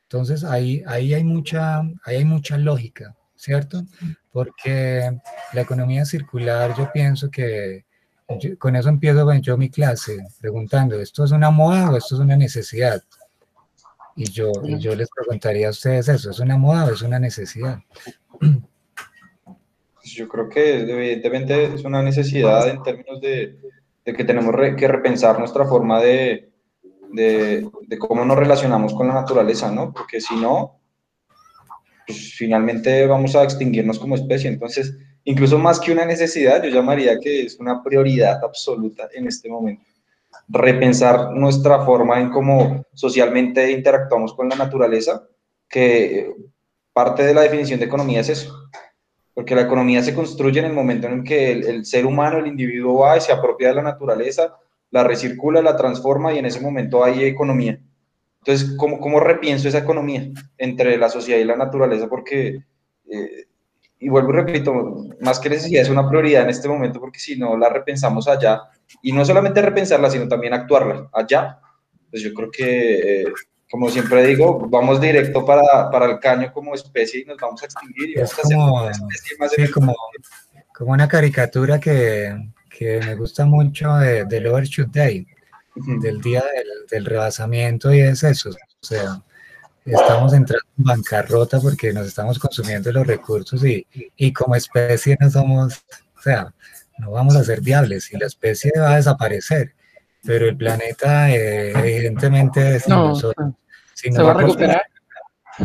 [0.02, 3.84] Entonces ahí, ahí, hay, mucha, ahí hay mucha lógica, ¿cierto?
[4.32, 5.16] Porque
[5.52, 7.84] la economía circular, yo pienso que
[8.58, 12.36] con eso empiezo yo mi clase preguntando, ¿esto es una moda o esto es una
[12.36, 13.02] necesidad?
[14.16, 17.20] Y yo, y yo les preguntaría a ustedes eso, ¿es una moda o es una
[17.20, 17.78] necesidad?
[18.40, 23.56] Pues yo creo que evidentemente es una necesidad en términos de,
[24.04, 26.48] de que tenemos que repensar nuestra forma de,
[27.12, 29.92] de, cómo nos relacionamos con la naturaleza, ¿no?
[29.92, 30.80] Porque si no,
[32.06, 34.50] pues finalmente vamos a extinguirnos como especie.
[34.50, 39.48] Entonces, incluso más que una necesidad, yo llamaría que es una prioridad absoluta en este
[39.48, 39.84] momento.
[40.48, 45.26] Repensar nuestra forma en cómo socialmente interactuamos con la naturaleza,
[45.68, 46.32] que
[46.92, 48.54] parte de la definición de economía es eso.
[49.34, 52.48] Porque la economía se construye en el momento en que el, el ser humano, el
[52.48, 54.56] individuo va y se apropia de la naturaleza,
[54.90, 57.80] la recircula, la transforma y en ese momento hay economía.
[58.38, 62.08] Entonces, ¿cómo, cómo repienso esa economía entre la sociedad y la naturaleza?
[62.08, 62.64] Porque,
[63.10, 63.46] eh,
[63.98, 67.36] y vuelvo y repito, más que necesidad es una prioridad en este momento porque si
[67.38, 68.62] no la repensamos allá,
[69.02, 71.58] y no solamente repensarla, sino también actuarla allá,
[72.10, 73.26] pues yo creo que, eh,
[73.70, 77.66] como siempre digo, vamos directo para, para, el caño como especie y nos vamos a
[77.66, 78.10] extinguir.
[78.10, 79.94] Y vamos es como, a sí, como,
[80.74, 82.34] como una caricatura que,
[82.78, 85.26] que me gusta mucho de, del Overshoot Day,
[85.74, 88.50] del día del, del, rebasamiento, y es eso.
[88.50, 89.20] O sea,
[89.84, 93.84] estamos entrando en bancarrota porque nos estamos consumiendo los recursos y,
[94.16, 95.84] y como especie no somos,
[96.16, 96.54] o sea,
[96.98, 99.74] no vamos a ser viables y la especie va a desaparecer.
[100.22, 103.54] Pero el planeta, eh, evidentemente, no, nosotros,
[103.94, 104.82] si se, va a recuperar.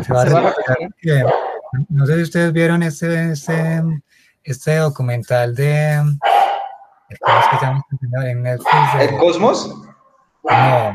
[0.04, 1.32] Se va a recuperar.
[1.88, 3.82] No sé si ustedes vieron este, este,
[4.42, 6.00] este documental de
[7.08, 7.18] ¿El
[9.18, 9.74] Cosmos?
[10.44, 10.94] No.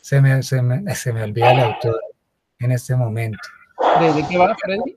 [0.00, 2.00] Se me, se, me, se me olvida el autor
[2.58, 3.38] en este momento.
[4.00, 4.96] ¿De, qué va, Freddy?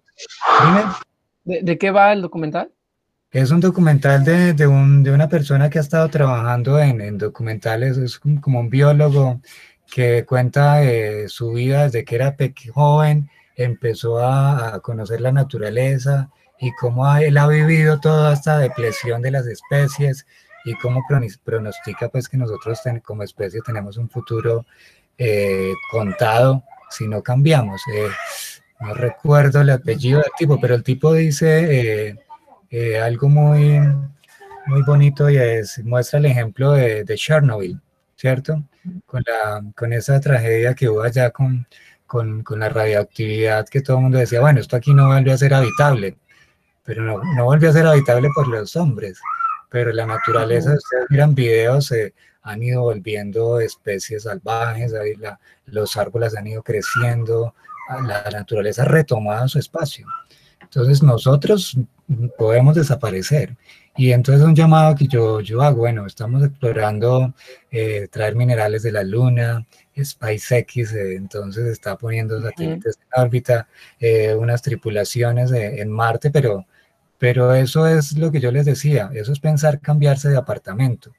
[1.44, 2.72] ¿De, ¿De, qué va el documental?
[3.32, 7.18] Es un documental de, de, un, de una persona que ha estado trabajando en, en
[7.18, 9.42] documentales, es como un biólogo
[9.92, 12.36] que cuenta eh, su vida desde que era
[12.74, 16.30] joven, empezó a, a conocer la naturaleza,
[16.60, 20.26] y cómo él ha vivido toda esta depresión de las especies
[20.66, 21.04] y cómo
[21.44, 24.66] pronostica pues que nosotros como especie tenemos un futuro
[25.18, 27.82] eh, contado si no cambiamos.
[27.94, 28.10] Eh,
[28.80, 32.16] no recuerdo el apellido del tipo, pero el tipo dice
[32.70, 33.80] eh, algo muy,
[34.68, 37.80] muy bonito y es, muestra el ejemplo de, de Chernobyl,
[38.16, 38.64] ¿cierto?
[39.06, 41.68] Con, la, con esa tragedia que hubo allá con,
[42.06, 45.38] con, con la radioactividad que todo el mundo decía, bueno, esto aquí no vuelve a
[45.38, 46.18] ser habitable
[46.88, 49.20] pero no, no volvió a ser habitable por los hombres.
[49.70, 55.98] Pero la naturaleza, ustedes miran videos, se han ido volviendo especies salvajes, ahí la, los
[55.98, 57.54] árboles han ido creciendo,
[58.06, 60.08] la naturaleza ha retomado su espacio.
[60.62, 61.78] Entonces nosotros
[62.38, 63.58] podemos desaparecer.
[63.98, 67.34] Y entonces un llamado que yo, yo hago, bueno, estamos explorando
[67.70, 69.66] eh, traer minerales de la Luna,
[70.02, 73.68] SpaceX, eh, entonces está poniendo satélites en órbita,
[74.00, 76.66] eh, unas tripulaciones en Marte, pero
[77.18, 81.14] pero eso es lo que yo les decía, eso es pensar cambiarse de apartamento.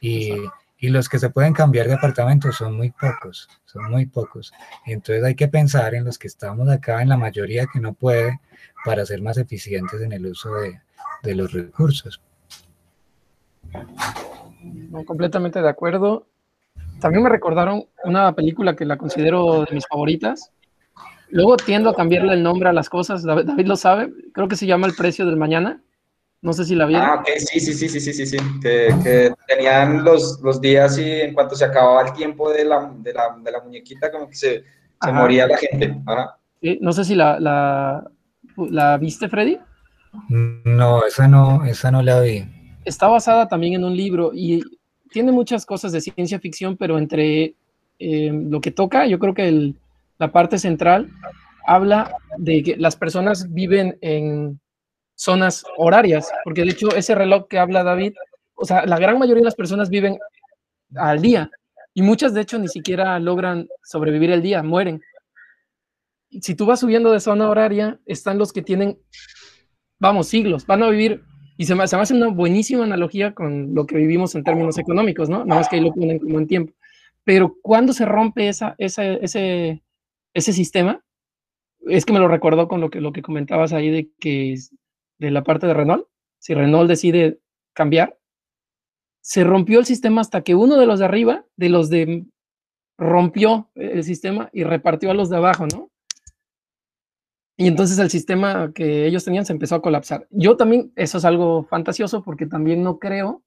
[0.00, 0.32] Y,
[0.78, 4.52] y, los que se pueden cambiar de apartamento son muy pocos, son muy pocos.
[4.84, 8.40] Entonces hay que pensar en los que estamos acá, en la mayoría que no puede,
[8.84, 10.80] para ser más eficientes en el uso de,
[11.22, 12.20] de los recursos.
[15.06, 16.26] completamente de acuerdo.
[17.00, 20.51] También me recordaron una película que la considero de mis favoritas,
[21.32, 24.66] Luego tiendo a cambiarle el nombre a las cosas, David, lo sabe, creo que se
[24.66, 25.82] llama El Precio del Mañana.
[26.42, 27.06] No sé si la vieron.
[27.06, 28.36] Ah, ok, sí, sí, sí, sí, sí, sí, sí.
[28.60, 32.92] Que, que tenían los, los, días y en cuanto se acababa el tiempo de la,
[32.98, 34.64] de la, de la muñequita, como que se,
[35.02, 35.96] se moría la gente.
[36.60, 38.10] Sí, no sé si la, la,
[38.56, 39.58] la, viste, Freddy.
[40.28, 42.44] No, esa no, esa no la vi.
[42.84, 44.62] Está basada también en un libro y
[45.10, 47.54] tiene muchas cosas de ciencia ficción, pero entre
[47.98, 49.76] eh, lo que toca, yo creo que el,
[50.22, 51.10] la parte central,
[51.66, 54.60] habla de que las personas viven en
[55.16, 58.14] zonas horarias, porque de hecho ese reloj que habla David,
[58.54, 60.16] o sea, la gran mayoría de las personas viven
[60.94, 61.50] al día
[61.92, 65.02] y muchas de hecho ni siquiera logran sobrevivir el día, mueren.
[66.40, 68.96] Si tú vas subiendo de zona horaria, están los que tienen,
[69.98, 71.24] vamos, siglos, van a vivir
[71.58, 74.78] Y se me, se me, hace una buenísima analogía con lo que vivimos en términos
[74.78, 75.44] económicos, ¿no?
[75.44, 76.72] Nada más que ahí lo ponen como en tiempo.
[77.24, 79.82] Pero cuando se rompe esa, esa, ese,
[80.34, 81.04] ese sistema,
[81.80, 84.56] es que me lo recordó con lo que, lo que comentabas ahí de que
[85.18, 86.06] de la parte de Renault,
[86.38, 87.40] si Renault decide
[87.74, 88.18] cambiar,
[89.20, 92.26] se rompió el sistema hasta que uno de los de arriba, de los de
[92.98, 95.90] rompió el sistema y repartió a los de abajo, ¿no?
[97.56, 100.26] Y entonces el sistema que ellos tenían se empezó a colapsar.
[100.30, 103.42] Yo también, eso es algo fantasioso porque también no creo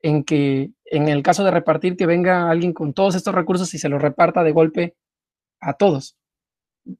[0.00, 3.78] en que en el caso de repartir que venga alguien con todos estos recursos y
[3.78, 4.96] se los reparta de golpe
[5.62, 6.16] a todos.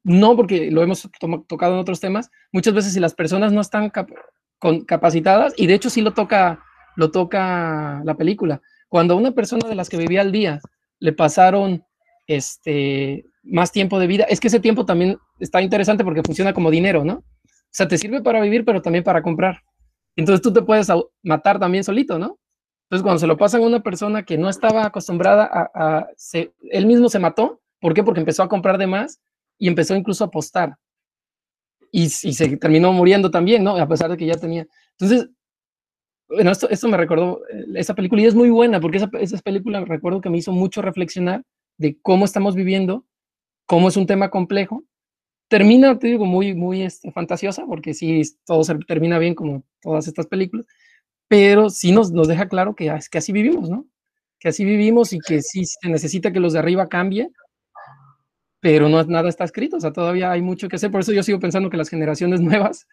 [0.04, 1.08] No, porque lo hemos
[1.48, 2.30] tocado en otros temas.
[2.52, 3.92] Muchas veces si las personas no están
[4.86, 6.64] capacitadas, y de hecho sí lo toca,
[6.96, 10.60] lo toca la película, cuando a una persona de las que vivía al día
[11.00, 11.84] le pasaron
[12.26, 16.70] este, más tiempo de vida, es que ese tiempo también está interesante porque funciona como
[16.70, 17.14] dinero, ¿no?
[17.14, 19.62] O sea, te sirve para vivir, pero también para comprar.
[20.14, 20.88] Entonces tú te puedes
[21.22, 22.38] matar también solito, ¿no?
[22.84, 26.06] Entonces cuando se lo pasan a una persona que no estaba acostumbrada a
[26.70, 28.02] él mismo se mató, ¿por qué?
[28.04, 29.20] Porque empezó a comprar de más
[29.58, 30.76] y empezó incluso a apostar.
[31.90, 33.76] Y, y, se terminó muriendo también, ¿no?
[33.76, 34.66] A pesar de que ya tenía.
[34.92, 35.28] Entonces,
[36.28, 39.36] bueno, esto, esto me recordó eh, esa película y es muy buena porque esa, esa
[39.38, 41.42] película recuerdo que me hizo mucho reflexionar
[41.76, 43.04] de cómo estamos viviendo,
[43.66, 44.84] cómo es un tema complejo.
[45.48, 50.06] Termina, te digo, muy, muy este, fantasiosa porque sí, todo se termina bien como todas
[50.06, 50.66] estas películas,
[51.28, 53.86] pero sí nos, nos deja claro que, que así vivimos, ¿no?
[54.38, 57.32] Que así vivimos y que sí se necesita que los de arriba cambien
[58.62, 61.24] pero no nada está escrito, o sea, todavía hay mucho que hacer, por eso yo
[61.24, 62.86] sigo pensando que las generaciones nuevas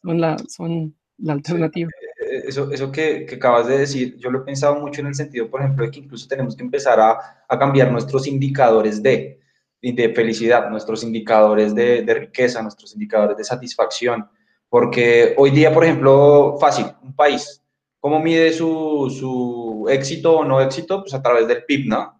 [0.00, 1.90] son la, son la alternativa.
[2.20, 5.16] Eh, eso, eso que, que, acabas de decir, yo lo he pensado mucho en el
[5.16, 7.18] sentido, por ejemplo, de que incluso tenemos que empezar a,
[7.48, 9.40] a cambiar nuestros indicadores de,
[9.82, 14.28] de felicidad, nuestros indicadores de, de riqueza, nuestros indicadores de satisfacción,
[14.68, 17.60] porque hoy día, por ejemplo, fácil, un país,
[17.98, 21.00] ¿cómo mide su, su éxito o no éxito?
[21.00, 22.15] Pues a través del PIB, ¿no?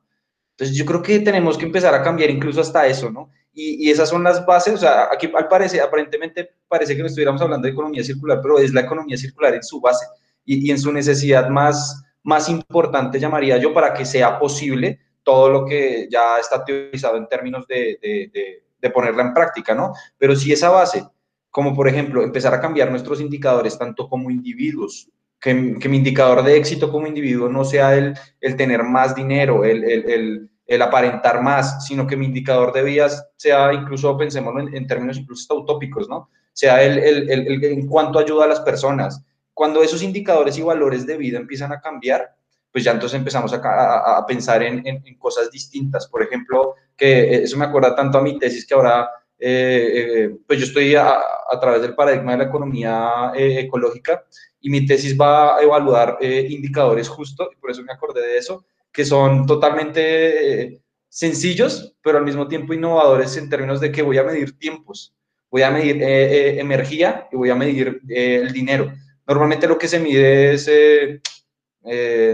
[0.57, 3.31] Entonces yo creo que tenemos que empezar a cambiar incluso hasta eso, ¿no?
[3.53, 7.09] Y, y, esas son las bases, o sea, aquí al parecer, aparentemente parece que no
[7.09, 10.07] estuviéramos hablando de economía circular, pero es la economía circular en su base
[10.47, 15.51] y, y, en su necesidad más, más importante, llamaría yo, para que sea posible todo
[15.51, 19.93] lo que ya está teorizado en términos de, de, de, de ponerla en práctica, ¿no?
[20.17, 21.07] Pero si esa base,
[21.51, 25.11] como por ejemplo empezar a cambiar nuestros indicadores tanto como individuos,
[25.41, 29.85] que, mi indicador de éxito como individuo no sea el, el tener más dinero, el,
[29.85, 34.87] el, el, aparentar más, sino que mi indicador de vías sea incluso, pensémoslo en, en
[34.87, 36.31] términos incluso utópicos, ¿no?
[36.53, 39.23] Sea el, el, en cuanto ayuda a las personas.
[39.53, 42.35] Cuando esos indicadores y valores de vida empiezan a cambiar,
[42.73, 46.07] pues ya entonces empezamos a, a, a pensar en, en, en, cosas distintas.
[46.09, 49.09] Por ejemplo, que eso me acuerda tanto a mi tesis que ahora,
[49.39, 54.25] eh, eh, pues yo estoy a, a, través del paradigma de la economía eh, ecológica
[54.61, 58.39] y mi tesis va a evaluar eh, indicadores justo, y por eso me acordé de
[58.39, 64.03] eso, que son totalmente eh, sencillos, pero al mismo tiempo innovadores en términos de que
[64.03, 65.15] voy a medir tiempos,
[65.51, 68.93] voy a medir eh, energía y voy a medir el dinero.
[69.27, 70.69] Normalmente lo que se mide es,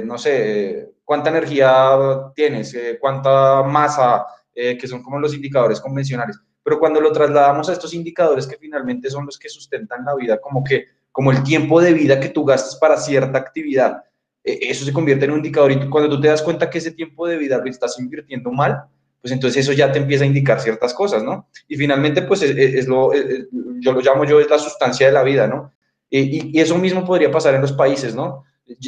[0.04, 6.38] no sé, cuánta energía tienes, cuánta masa, que son como los indicadores convencionales.
[6.64, 10.40] Pero cuando lo trasladamos a estos indicadores que finalmente son los que sustentan la vida,
[10.40, 14.02] como que como el tiempo de vida que tú gastas para cierta actividad,
[14.42, 16.92] e, eso se convierte en un indicador y cuando tú te das cuenta que ese
[16.92, 18.84] tiempo de vida lo estás invirtiendo mal,
[19.20, 21.48] pues entonces eso ya te empieza a indicar ciertas cosas, ¿no?
[21.68, 23.46] Y finalmente, pues es, es lo, es,
[23.78, 25.72] yo lo llamo yo, es la sustancia de la vida, ¿no?
[26.10, 28.44] Y, y, eso mismo podría pasar en los países, ¿no?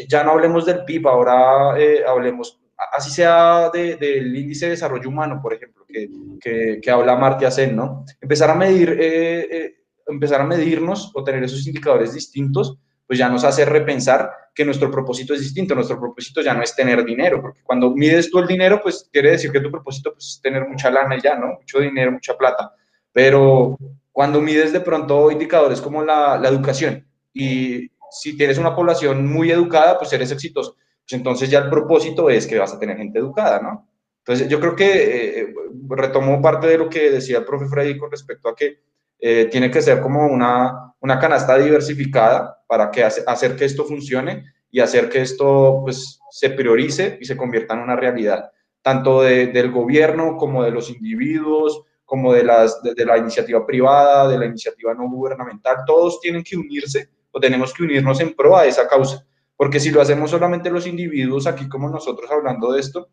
[0.08, 2.60] Ya no hablemos del PIB, ahora eh, hablemos,
[2.92, 7.50] así sea de, del índice de desarrollo humano, por ejemplo, que, que, que habla Martia
[7.50, 8.04] Sen, ¿no?
[8.20, 9.74] Empezar a medir eh, eh,
[10.06, 14.90] empezar a medirnos o tener esos indicadores distintos, pues ya nos hace repensar que nuestro
[14.90, 15.74] propósito es distinto.
[15.74, 19.32] Nuestro propósito ya no es tener dinero, porque cuando mides tú el dinero, pues quiere
[19.32, 21.54] decir que tu propósito pues, es tener mucha lana ya, ¿no?
[21.60, 22.72] Mucho dinero, mucha plata.
[23.12, 23.76] Pero
[24.12, 29.50] cuando mides de pronto indicadores como la, la educación y si tienes una población muy
[29.50, 30.74] educada, pues eres exitoso.
[30.74, 33.88] Pues entonces ya el propósito es que vas a tener gente educada, ¿no?
[34.26, 35.54] Entonces yo creo que eh,
[35.90, 38.78] retomo parte de lo que decía el profe Freddy con respecto a que
[39.18, 44.44] eh, tiene que ser como una, una canasta diversificada para que hacer que esto funcione
[44.70, 48.50] y hacer que esto pues, se priorice y se convierta en una realidad,
[48.80, 53.66] tanto de, del gobierno como de los individuos, como de, las, de, de la iniciativa
[53.66, 58.34] privada, de la iniciativa no gubernamental, todos tienen que unirse o tenemos que unirnos en
[58.34, 62.72] pro a esa causa, porque si lo hacemos solamente los individuos, aquí como nosotros hablando
[62.72, 63.10] de esto,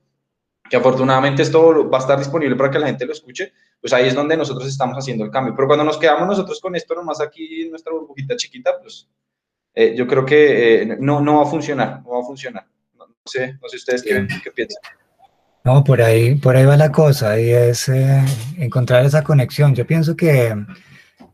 [0.71, 3.51] que afortunadamente esto va a estar disponible para que la gente lo escuche,
[3.81, 5.53] pues ahí es donde nosotros estamos haciendo el cambio.
[5.53, 9.05] Pero cuando nos quedamos nosotros con esto nomás aquí en nuestra burbujita chiquita, pues
[9.75, 12.65] eh, yo creo que eh, no, no va a funcionar, no va a funcionar.
[12.97, 14.81] No, sé, no sé ustedes qué, qué, piensan.
[15.65, 18.23] No, por ahí, por ahí va la cosa, y es eh,
[18.57, 19.75] encontrar esa conexión.
[19.75, 20.55] Yo pienso que,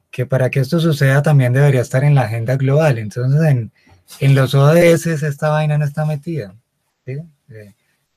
[0.09, 2.97] que para que esto suceda también debería estar en la agenda global.
[2.97, 3.71] Entonces, en,
[4.19, 6.55] en los ODS esta vaina no está metida.
[7.05, 7.19] ¿sí?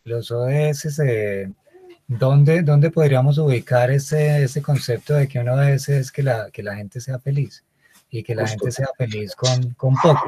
[0.05, 1.03] Los ODS,
[2.07, 6.62] ¿dónde, ¿dónde, podríamos ubicar ese, ese, concepto de que un ODS es que la, que
[6.62, 7.64] la gente sea feliz
[8.11, 10.26] y que la gente sea feliz con, con poco?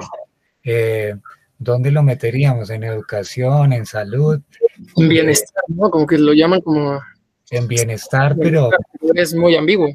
[0.64, 1.14] Eh,
[1.58, 2.70] ¿Dónde lo meteríamos?
[2.70, 4.40] ¿En educación, en salud?
[4.96, 5.90] En bienestar, ¿no?
[5.90, 7.00] Como que lo llaman como...
[7.50, 8.70] En bienestar, pero...
[9.14, 9.94] Es muy ambiguo.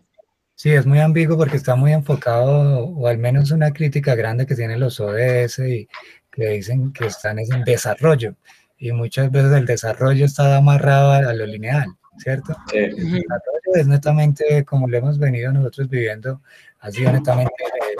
[0.56, 4.56] Sí, es muy ambiguo porque está muy enfocado, o al menos una crítica grande que
[4.56, 5.88] tienen los ODS y
[6.32, 8.36] que dicen que están en desarrollo
[8.78, 12.56] y muchas veces el desarrollo está amarrado a, lo lineal, ¿cierto?
[12.74, 16.42] El desarrollo es netamente, como lo hemos venido nosotros viviendo,
[16.80, 17.52] ha sido netamente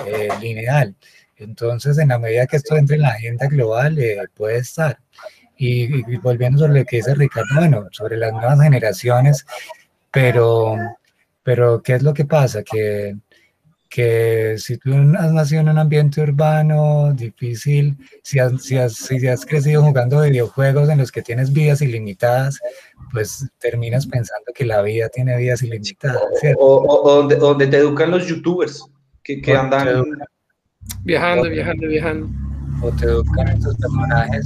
[0.06, 0.96] eh, eh, lineal.
[1.38, 5.00] Entonces, en la medida que esto entre en la agenda global, eh, puede estar.
[5.58, 9.46] Y, y, volviendo sobre lo que dice Ricardo, bueno, sobre las nuevas generaciones,
[10.12, 10.76] pero,
[11.42, 12.62] pero ¿qué es lo que pasa?
[12.64, 13.18] Que
[13.90, 19.28] que si tú has nacido en un ambiente urbano difícil, si has, si has, si
[19.28, 22.60] has crecido jugando videojuegos en los que tienes vidas ilimitadas,
[23.12, 26.22] pues terminas pensando que la vida tiene vidas ilimitadas.
[26.58, 28.86] O, o, donde, donde, te educan los youtubers
[29.24, 30.06] que, que andan
[31.04, 32.30] viajando, viajando, viajando.
[32.82, 34.46] O te educan estos personajes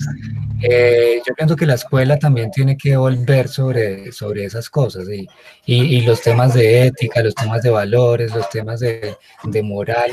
[0.62, 5.28] eh, yo pienso que la escuela también tiene que volver sobre, sobre esas cosas y,
[5.66, 10.12] y, los temas de ética, los temas de valores, los temas de, de moral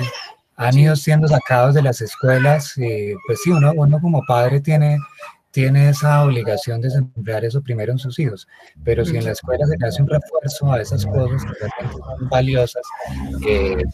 [0.56, 4.98] han ido siendo sacados de las escuelas y pues sí, uno, uno como padre tiene,
[5.52, 8.48] tiene esa obligación de sembrar eso primero en sus hijos,
[8.84, 11.96] pero si en la escuela se le hace un refuerzo a esas cosas que realmente
[11.96, 12.82] son valiosas,
[13.46, 13.84] eh,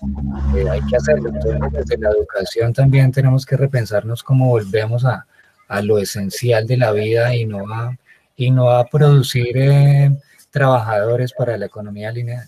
[0.57, 1.29] eh, hay que hacerlo.
[1.29, 5.27] Entonces, desde la educación también tenemos que repensarnos cómo volvemos a,
[5.69, 7.97] a lo esencial de la vida y no a,
[8.37, 10.11] y no a producir eh,
[10.51, 12.47] trabajadores para la economía lineal.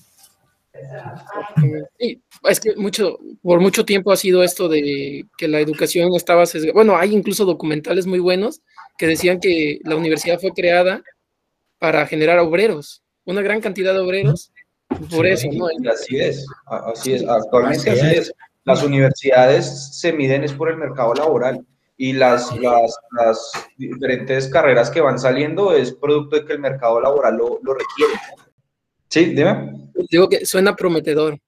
[1.99, 6.45] Sí, es que mucho, por mucho tiempo ha sido esto de que la educación estaba
[6.47, 6.75] sesgada.
[6.75, 8.61] Bueno, hay incluso documentales muy buenos
[8.99, 11.03] que decían que la universidad fue creada
[11.79, 14.53] para generar obreros, una gran cantidad de obreros.
[15.11, 15.67] Por eso, ¿no?
[15.91, 18.33] Así es, así es, actualmente así es.
[18.65, 21.65] Las universidades se miden es por el mercado laboral
[21.97, 27.01] y las, las, las, diferentes carreras que van saliendo es producto de que el mercado
[27.01, 28.13] laboral lo, lo requiere.
[29.09, 29.91] Sí, dime.
[30.11, 31.39] Digo que suena prometedor.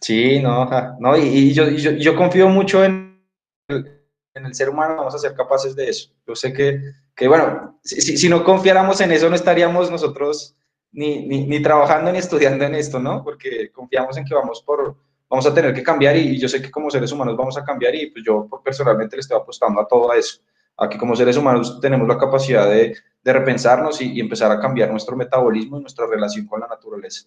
[0.00, 0.68] Sí, no,
[1.00, 3.20] no y, y, yo, yo, yo, confío mucho en
[3.68, 4.00] el,
[4.34, 6.10] en el, ser humano, vamos a ser capaces de eso.
[6.26, 6.80] Yo sé que,
[7.14, 10.56] que bueno, si, si, no confiáramos en eso, no estaríamos nosotros
[10.92, 13.24] ni, ni, ni trabajando ni estudiando en esto, ¿no?
[13.24, 14.96] Porque confiamos en que vamos por,
[15.32, 17.94] vamos a tener que cambiar y, yo sé que como seres humanos vamos a cambiar
[17.94, 20.42] y pues yo personalmente le estoy apostando a todo eso,
[20.76, 24.90] a que como seres humanos tenemos la capacidad de, de repensarnos y, empezar a cambiar
[24.90, 27.26] nuestro metabolismo y nuestra relación con la naturaleza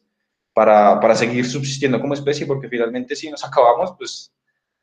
[0.53, 4.31] para, para, seguir subsistiendo como especie, porque finalmente si nos acabamos, pues,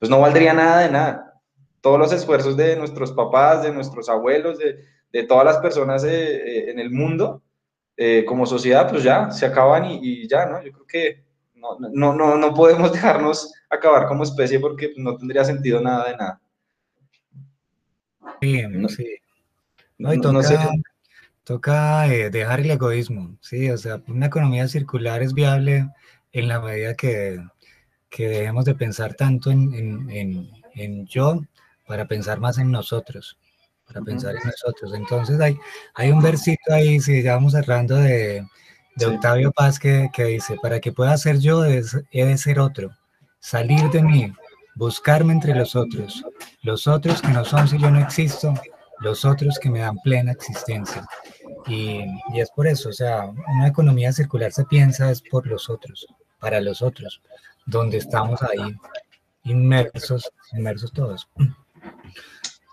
[0.01, 1.41] pues no valdría nada de nada.
[1.81, 6.09] Todos los esfuerzos de nuestros papás, de nuestros abuelos, de, de todas las personas eh,
[6.09, 7.41] eh, en el mundo,
[7.97, 10.61] eh, como sociedad, pues ya se acaban y, y ya, ¿no?
[10.61, 11.32] Yo creo que
[11.93, 16.41] no, no, no, podemos dejarnos acabar como especie porque no tendría sentido nada de nada.
[18.41, 19.07] Sí, sí.
[19.99, 20.71] No, toca,
[21.45, 25.89] toca eh, dejar el egoísmo, sí, o sea, una economía circular es viable
[26.33, 27.39] en la medida que,
[28.11, 29.73] que dejemos de pensar tanto en,
[30.11, 31.41] en, en, yo
[31.87, 33.39] para pensar más en nosotros,
[33.87, 34.93] para pensar en nosotros.
[34.95, 35.57] Entonces hay,
[35.95, 38.45] hay un versito ahí, si ya vamos cerrando de,
[38.97, 41.82] de Octavio Paz que, que, dice, para que pueda ser yo, he
[42.12, 42.90] de ser otro,
[43.40, 44.32] salir de mí,
[44.74, 46.24] buscarme entre los otros,
[46.62, 48.55] los otros que no son si yo no existo,
[49.01, 51.07] los otros que me dan plena existencia.
[51.66, 55.70] Y, y, es por eso, o sea, una economía circular se piensa es por los
[55.70, 56.07] otros,
[56.38, 57.20] para los otros,
[57.66, 58.74] donde estamos ahí
[59.45, 61.28] inmersos, inmersos todos.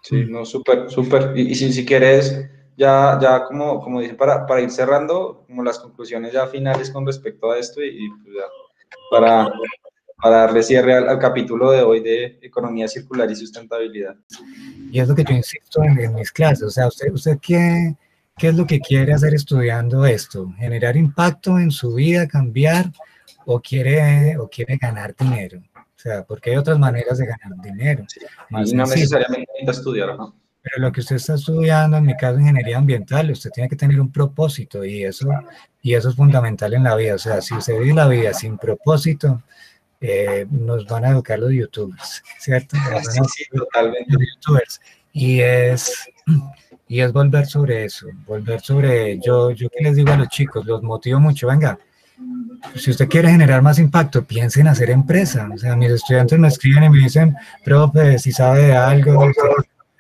[0.04, 1.38] Sí, no, súper, súper.
[1.38, 2.50] Y, y si, si quieres
[2.80, 7.06] ya, ya como, como dije, para, para ir cerrando, como las conclusiones ya finales con
[7.06, 8.38] respecto a esto y, pues
[9.12, 9.52] para,
[10.16, 14.16] para darle cierre al, capítulo de hoy de economía circular y sustentabilidad.
[14.92, 17.96] Y es lo que yo insisto en, mis clases, o sea, ¿usted, usted qué,
[18.38, 20.50] qué es lo que quiere hacer estudiando esto?
[20.58, 22.94] ¿Generar impacto en su vida, cambiar
[23.46, 25.60] o quiere, o quiere ganar dinero?
[25.76, 28.06] O sea, porque hay otras maneras de ganar dinero.
[28.50, 30.34] Más no necesariamente necesita estudiar, ¿no?
[30.62, 34.00] Pero lo que usted está estudiando, en mi caso, ingeniería ambiental, usted tiene que tener
[34.00, 35.30] un propósito y eso,
[35.82, 37.16] y eso es fundamental en la vida.
[37.16, 39.42] O sea, si usted vive la vida sin propósito,
[40.02, 42.76] eh, nos van a educar los youtubers, ¿cierto?
[43.10, 44.14] Sí, sí, totalmente.
[44.14, 44.82] Los youtubers.
[45.14, 46.10] Y es,
[46.88, 50.66] y es volver sobre eso, volver sobre, yo, yo que les digo a los chicos,
[50.66, 51.78] los motivo mucho, venga,
[52.76, 55.50] si usted quiere generar más impacto, piense en hacer empresa.
[55.54, 59.32] O sea, mis estudiantes me escriben y me dicen, profe, si sabe de algo,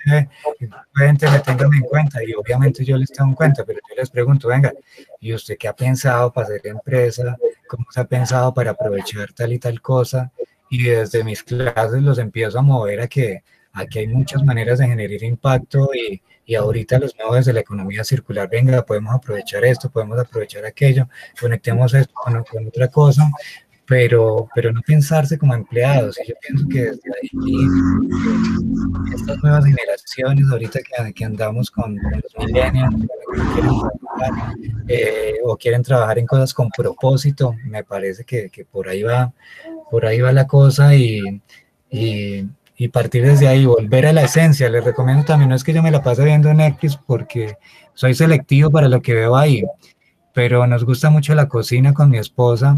[0.06, 2.24] me tengan en cuenta.
[2.24, 4.74] Y obviamente yo les tengo en cuenta, pero yo les pregunto, venga,
[5.20, 7.38] ¿y usted qué ha pensado para hacer empresa?
[7.68, 10.32] ¿Cómo se ha pensado para aprovechar tal y tal cosa?
[10.70, 13.43] Y desde mis clases los empiezo a mover a que
[13.74, 18.04] aquí hay muchas maneras de generar impacto y, y ahorita los nuevos de la economía
[18.04, 21.08] circular, venga, podemos aprovechar esto, podemos aprovechar aquello,
[21.39, 23.30] conectemos esto con, con otra cosa,
[23.90, 26.16] pero, pero no pensarse como empleados.
[26.26, 27.30] Yo pienso que desde ahí,
[29.16, 32.96] estas nuevas generaciones, ahorita que, que andamos con, los millennials,
[34.88, 39.34] eh, o quieren trabajar en cosas con propósito, me parece que, que por ahí va,
[39.90, 41.42] por ahí va la cosa y,
[41.90, 42.46] y
[42.82, 44.70] y partir desde ahí, volver a la esencia.
[44.70, 47.58] Les recomiendo también, no es que yo me la pase viendo Netflix porque
[47.94, 49.64] soy selectivo para lo que veo ahí,
[50.34, 52.76] pero nos gusta mucho la cocina con mi esposa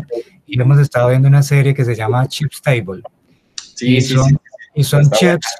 [0.51, 3.01] y hemos estado viendo una serie que se llama Chips Table.
[3.73, 4.37] Sí, y son,
[4.75, 5.55] y son chefs,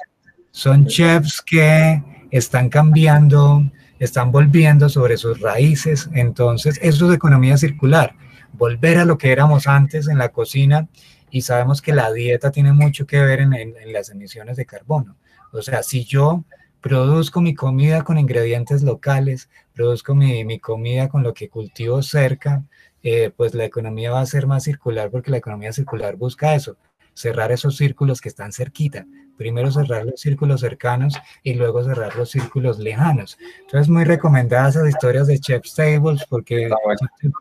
[0.50, 3.64] son chefs que están cambiando,
[3.98, 6.10] están volviendo sobre sus raíces.
[6.12, 8.14] Entonces, eso es economía circular,
[8.52, 10.88] volver a lo que éramos antes en la cocina
[11.30, 15.16] y sabemos que la dieta tiene mucho que ver en, en, las emisiones de carbono.
[15.52, 16.44] O sea, si yo
[16.82, 22.62] produzco mi comida con ingredientes locales, produzco mi, mi comida con lo que cultivo cerca,
[23.02, 26.76] eh, pues la economía va a ser más circular porque la economía circular busca eso,
[27.14, 29.06] cerrar esos círculos que están cerquita.
[29.36, 33.38] Primero cerrar los círculos cercanos y luego cerrar los círculos lejanos.
[33.60, 36.70] Entonces, muy recomendadas esas historias de Chef's Tables porque,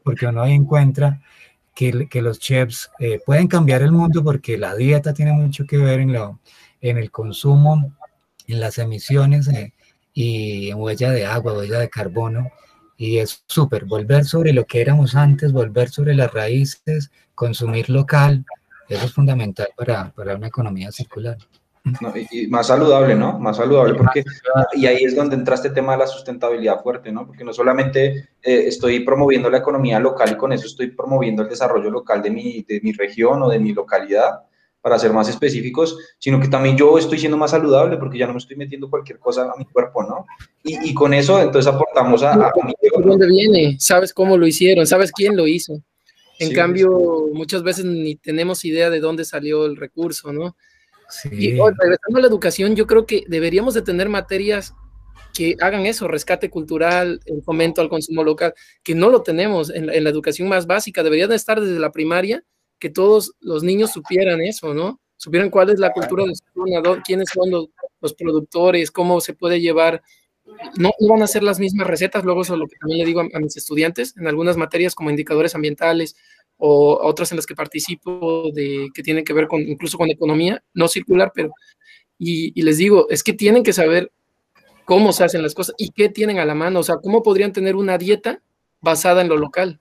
[0.04, 1.22] porque uno ahí encuentra
[1.76, 5.78] que, que los chefs eh, pueden cambiar el mundo porque la dieta tiene mucho que
[5.78, 6.40] ver en, lo,
[6.82, 7.94] en el consumo,
[8.48, 9.74] en las emisiones eh,
[10.14, 12.50] y en huella de agua, huella de carbono.
[13.02, 18.46] Y es súper, volver sobre lo que éramos antes, volver sobre las raíces, consumir local,
[18.90, 21.38] eso es fundamental para, para una economía circular
[22.32, 23.40] y, más saludable, ¿no?
[23.40, 24.24] Más saludable porque,
[24.74, 27.26] y ahí es donde entra este tema de la sustentabilidad fuerte, ¿no?
[27.26, 31.50] Porque no solamente eh, estoy promoviendo la economía local y con eso estoy promoviendo el
[31.50, 34.42] desarrollo local de mi, de mi región o de mi localidad,
[34.82, 38.34] para ser más específicos, sino que también yo estoy siendo más saludable porque ya no
[38.34, 40.26] me estoy metiendo cualquier cosa a mi cuerpo, ¿no?
[40.64, 42.34] Y, y con eso entonces aportamos a...
[42.34, 42.52] a
[42.82, 43.78] ¿De dónde viene?
[43.80, 44.88] ¿Sabes cómo lo hicieron?
[44.88, 45.82] ¿Sabes quién lo hizo?
[46.40, 50.56] En cambio, muchas veces ni tenemos idea de dónde salió el recurso, ¿no?
[51.32, 54.74] Y regresando a la educación, yo creo que deberíamos de tener materias
[55.36, 58.54] que hagan eso, rescate cultural, el fomento al consumo local,
[58.84, 62.44] que no lo tenemos en la, educación más básica, deberían de estar desde la primaria,
[62.82, 65.00] que todos los niños supieran eso, ¿no?
[65.16, 69.62] Supieran cuál es la cultura de su zona, quiénes son los, productores, cómo se puede
[69.62, 70.02] llevar.
[70.78, 73.22] No, van a ser las mismas recetas, luego eso es lo que también le digo
[73.22, 76.16] a mis estudiantes, en algunas materias como indicadores ambientales
[76.58, 80.64] o otras en las que participo de, que tienen que ver con incluso con economía,
[80.74, 81.52] no circular, pero
[82.18, 84.12] y, les digo, es que tienen que saber
[84.86, 87.54] cómo se hacen las cosas y qué tienen a la mano, o sea, cómo podrían
[87.54, 88.42] tener una dieta
[88.80, 89.80] basada en lo local.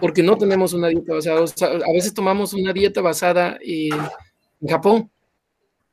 [0.00, 3.92] Porque no tenemos una dieta basada, o sea, a veces tomamos una dieta basada en,
[4.60, 5.10] en Japón,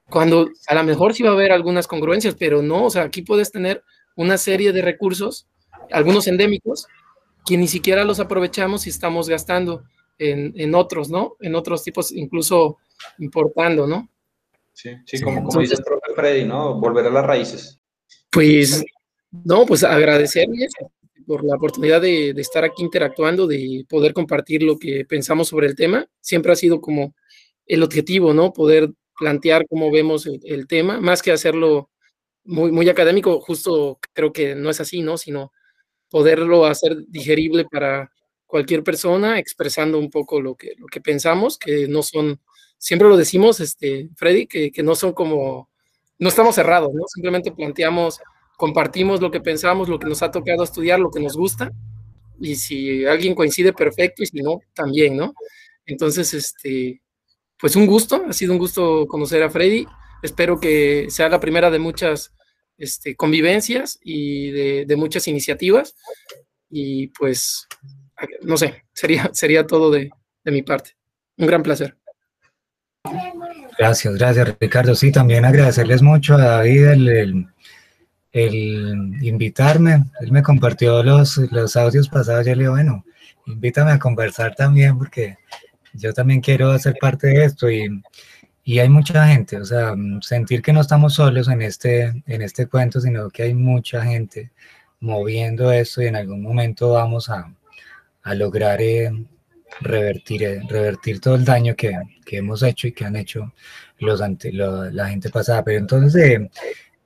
[0.10, 3.22] cuando a lo mejor sí va a haber algunas congruencias, pero no, o sea, aquí
[3.22, 3.84] puedes tener
[4.16, 5.48] una serie de recursos,
[5.92, 6.88] algunos endémicos,
[7.46, 9.84] que ni siquiera los aprovechamos y estamos gastando
[10.20, 11.36] en, otros, ¿no?
[11.40, 12.78] En otros tipos, incluso
[13.20, 14.10] importando, ¿no?
[14.74, 16.80] Sí, sí, como, dice el profe Freddy, ¿no?
[16.80, 17.80] Volver a las raíces.
[18.30, 18.84] Pues,
[19.32, 20.72] no, pues agradecerles
[21.28, 25.76] por la oportunidad de, estar aquí interactuando, de poder compartir lo que pensamos sobre el
[25.76, 26.08] tema.
[26.22, 27.14] Siempre ha sido como
[27.66, 28.54] el objetivo, ¿no?
[28.54, 31.90] Poder plantear cómo vemos el, tema, más que hacerlo
[32.46, 35.18] muy, muy académico, justo creo que no es así, ¿no?
[35.18, 35.52] Sino
[36.10, 38.10] poderlo hacer digerible para
[38.46, 42.40] cualquier persona, expresando un poco lo que, lo que pensamos, que no son,
[42.78, 45.70] siempre lo decimos, este, Freddy, que no son como,
[46.20, 47.04] no estamos cerrados, ¿no?
[47.08, 48.22] Simplemente planteamos,
[48.58, 51.72] compartimos lo que pensamos, lo que nos ha tocado estudiar, lo que nos gusta,
[52.40, 55.34] y si alguien coincide, perfecto, y si no, también, ¿no?
[55.86, 57.02] Entonces, este,
[57.58, 59.88] pues un gusto, ha sido un gusto conocer a Freddy,
[60.22, 62.34] espero que sea la primera de muchas
[62.78, 64.52] este, convivencias y
[64.86, 65.96] de, muchas iniciativas.
[66.70, 67.68] Y pues,
[68.42, 70.12] no sé, sería, sería todo de,
[70.46, 70.92] mi parte.
[71.38, 71.98] Un gran placer.
[73.78, 74.96] Gracias, gracias Ricardo.
[74.96, 77.48] Sí, también agradecerles mucho a David el,
[78.46, 80.06] invitarme.
[80.22, 82.46] Él me compartió los, los audios pasados.
[82.46, 83.04] Yo le digo, bueno,
[83.46, 85.38] invítame a conversar también porque
[85.94, 88.02] yo también quiero hacer parte de esto y,
[88.64, 92.68] y hay mucha gente, o sea, sentir que no estamos solos en este, en este
[92.68, 94.52] cuento, sino que hay mucha gente
[95.00, 97.54] moviendo esto y en algún momento vamos a,
[98.24, 99.10] a lograr eh,
[99.80, 103.54] revertir, eh, revertir todo el daño que, que, hemos hecho y que han hecho
[104.00, 105.64] los ante, la gente pasada.
[105.64, 106.50] Pero entonces, eh,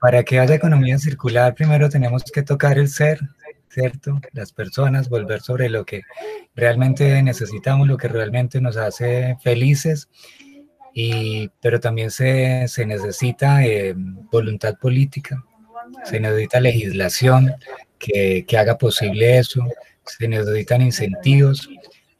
[0.02, 3.20] para que haya economía circular, primero tenemos que tocar el ser,
[3.68, 4.20] ¿cierto?
[4.32, 6.02] Las personas, volver sobre lo que
[6.56, 10.08] realmente necesitamos, lo que realmente nos hace felices.
[10.92, 13.60] Y, pero también se, se necesita
[14.32, 15.40] voluntad política,
[16.02, 17.54] se necesita legislación
[18.00, 19.64] que, que haga posible eso,
[20.04, 21.70] se necesitan incentivos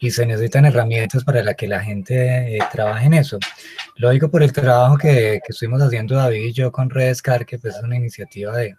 [0.03, 3.39] y se necesitan herramientas para que la gente eh, trabaje en eso.
[3.95, 7.57] Lo digo por el trabajo que, que, estuvimos haciendo David y yo con Redescar, que
[7.57, 8.75] pues, es una iniciativa de,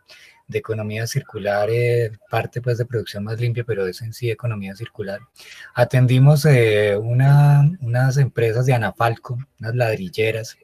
[0.50, 4.76] de economía circular, eh, parte pues de producción más limpia, pero es en sí economía
[4.76, 5.22] circular.
[5.74, 10.58] Atendimos eh, una, unas empresas de Anafalco, unas ladrilleras,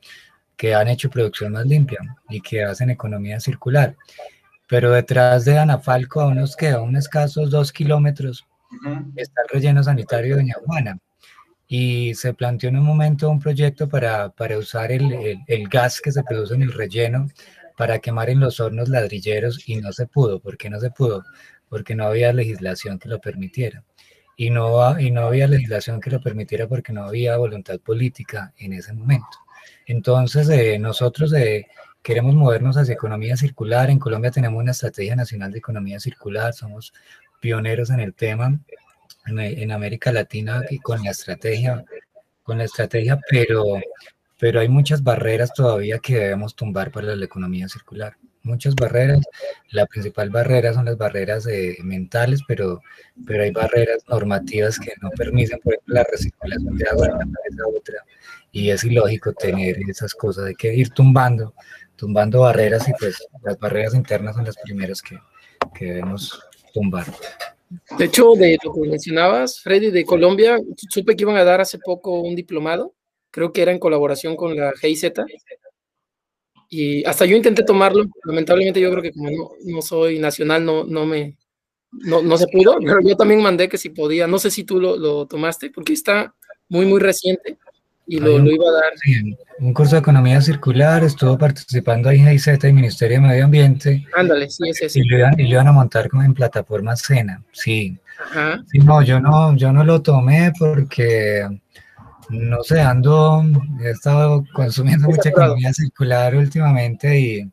[0.58, 3.96] que han hecho producción más limpia y que hacen economía circular
[4.68, 8.46] pero detrás de Anafalco a unos que a unos escasos dos kilómetros
[9.16, 10.98] está el relleno sanitario de Doña Juana.
[11.68, 16.02] Y se planteó en un momento un proyecto para, para usar el, el, el, gas
[16.02, 17.28] que se produce en el relleno
[17.78, 20.40] para quemar en los hornos ladrilleros y no se pudo.
[20.40, 21.24] ¿Por qué no se pudo?
[21.70, 23.84] Porque no había legislación que lo permitiera.
[24.36, 28.74] Y no, y no había legislación que lo permitiera porque no había voluntad política en
[28.74, 29.28] ese momento.
[29.86, 31.68] Entonces, eh, nosotros eh,
[32.02, 33.90] queremos movernos hacia economía circular.
[33.90, 36.94] En Colombia tenemos una estrategia nacional de economía circular, somos
[37.40, 38.60] pioneros en el tema
[39.38, 41.84] en, América Latina y con la estrategia,
[42.44, 43.64] con la estrategia, pero,
[44.40, 48.16] pero hay muchas barreras todavía que debemos tumbar para la economía circular.
[48.42, 49.22] Muchas barreras.
[49.70, 52.82] La principal barrera son las barreras eh, mentales, pero,
[53.28, 57.68] pero hay barreras normativas que no permiten, por ejemplo, la recirculación de agua en esa
[57.68, 58.04] otra.
[58.52, 61.54] Y es ilógico tener esas cosas, hay que ir tumbando
[61.96, 65.20] tumbando barreras y pues las barreras internas son las primeras que,
[65.76, 67.06] que debemos tumbar.
[67.98, 70.60] De hecho, de lo que mencionabas, Freddy, de Colombia,
[70.90, 72.96] supe que iban a dar hace poco un diplomado,
[73.32, 75.12] creo que era en colaboración con la GIZ,
[76.70, 80.84] y hasta yo intenté tomarlo, lamentablemente yo creo que como no, no soy nacional, no,
[80.84, 81.38] no me,
[81.92, 84.80] no, no, se pudo, pero yo también mandé que si podía, no sé si tú
[84.80, 86.34] lo, lo tomaste, porque está
[86.70, 87.58] muy, muy reciente,
[88.10, 88.94] y lo, lo, iba a dar.
[89.60, 94.04] un curso de economía circular, estuvo participando ahí GIZ y Ministerio de Medio Ambiente.
[94.16, 95.00] Ándale, sí, es ese.
[95.00, 98.00] Y lo iban, y lo iban a montar como en plataforma Cena, sí.
[98.20, 98.64] Ajá.
[98.68, 101.48] Sí, no, yo no, yo no lo tomé porque,
[102.30, 103.44] no sé, ando,
[103.80, 107.52] he estado consumiendo mucha economía circular últimamente y,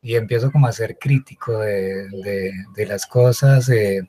[0.00, 3.68] y, empiezo como a ser crítico de, de, de las cosas.
[3.68, 4.08] Eh,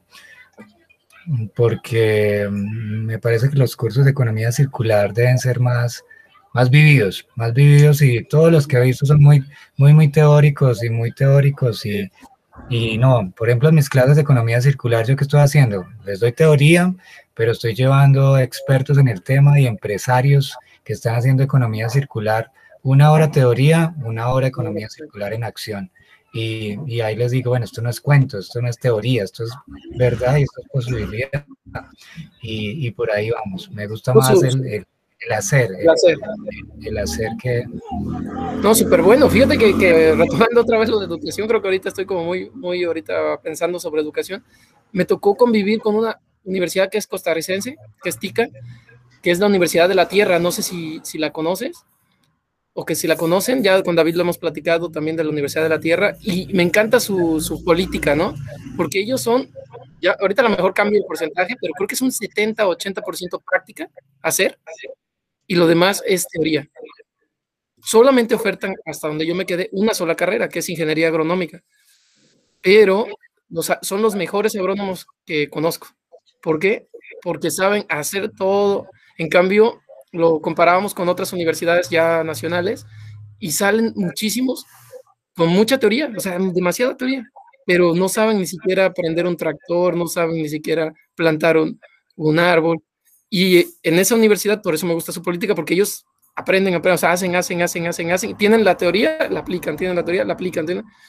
[1.55, 6.03] porque mm, me parece que los cursos de economía circular deben ser más,
[6.53, 9.43] más vividos, más vividos y todos los que he visto son muy,
[9.78, 12.09] muy, muy teóricos y muy teóricos y,
[12.69, 15.86] y no, por ejemplo, en mis clases de economía circular, ¿yo qué estoy haciendo?
[16.05, 16.93] Les doy teoría,
[17.34, 22.51] pero estoy llevando expertos en el tema y empresarios que están haciendo economía circular,
[22.82, 25.91] una hora teoría, una hora economía circular en acción.
[26.36, 29.43] Y, y, ahí les digo, bueno, esto no es cuento, esto no es teoría, esto
[29.43, 29.51] es
[29.95, 31.45] verdad y esto es posibilidad.
[32.41, 33.69] Y, y por ahí vamos.
[33.71, 34.88] Me gusta más el, el,
[35.19, 36.17] el hacer, el, hacer.
[36.81, 37.65] el, hacer que...
[38.63, 39.29] No, súper bueno.
[39.29, 42.49] Fíjate que, que, retomando otra vez lo de educación, creo que ahorita estoy como muy,
[42.49, 44.43] muy ahorita pensando sobre educación.
[44.91, 48.49] Me tocó convivir con una universidad que es costarricense, que es TICA,
[49.22, 50.39] que es la Universidad de la Tierra.
[50.39, 51.85] No sé si, si la conoces
[52.73, 55.63] o que si la conocen, ya con David lo hemos platicado también de la Universidad
[55.63, 58.33] de la Tierra, y me encanta su, su política, ¿no?
[58.75, 59.49] Porque ellos son,
[60.01, 63.89] ya ahorita a lo mejor cambio el porcentaje, pero creo que es un 70-80% práctica
[64.21, 64.57] hacer,
[65.45, 66.67] y lo demás es teoría.
[67.83, 71.63] Solamente ofertan, hasta donde yo me quedé, una sola carrera, que es ingeniería agronómica,
[72.61, 73.05] pero
[73.81, 75.89] son los mejores agrónomos que conozco.
[76.41, 76.87] ¿Por qué?
[77.21, 78.87] Porque saben hacer todo.
[79.17, 79.82] En cambio,
[80.14, 82.85] lo comparábamos con otras universidades ya nacionales
[83.40, 84.65] y salen muchísimos
[85.35, 87.26] con mucha teoría, o sea, demasiada teoría,
[87.65, 92.80] pero no saben ni siquiera prender un tractor, no saben ni siquiera plantar un, árbol.
[93.30, 96.98] Y en esa universidad, por eso me gusta su política, porque ellos aprenden, aprenden, o
[96.99, 100.34] sea, hacen, hacen, hacen, hacen, hacen, tienen la teoría, la aplican, tienen la teoría, la
[100.34, 100.65] aplican.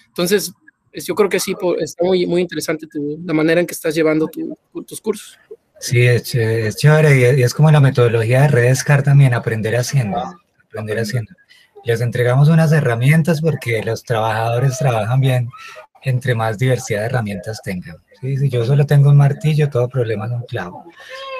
[0.06, 0.54] Entonces,
[0.94, 4.26] yo creo que sí, está muy, muy interesante tu, la manera en que estás llevando
[4.28, 4.56] tu,
[4.86, 5.38] tus cursos.
[5.84, 10.16] Sí, es, es chévere y es como la metodología de Redescar también, aprender haciendo,
[10.66, 11.34] aprender haciendo.
[11.84, 15.50] Les entregamos unas herramientas porque los trabajadores trabajan bien
[16.02, 17.98] entre más diversidad de herramientas tengan.
[18.18, 20.86] Si yo solo tengo un martillo, todo problema es un clavo.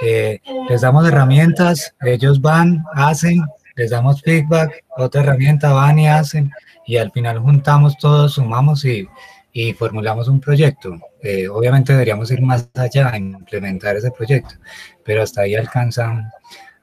[0.03, 3.47] Eh, les damos herramientas, ellos van, hacen,
[3.77, 6.51] les damos feedback, otra herramienta, van y hacen,
[6.87, 9.09] y al final juntamos todos, sumamos y,
[9.57, 10.99] y formulamos un proyecto.
[11.23, 14.57] Eh, obviamente deberíamos ir más allá a implementar ese proyecto,
[15.05, 16.29] pero hasta ahí alcanzan,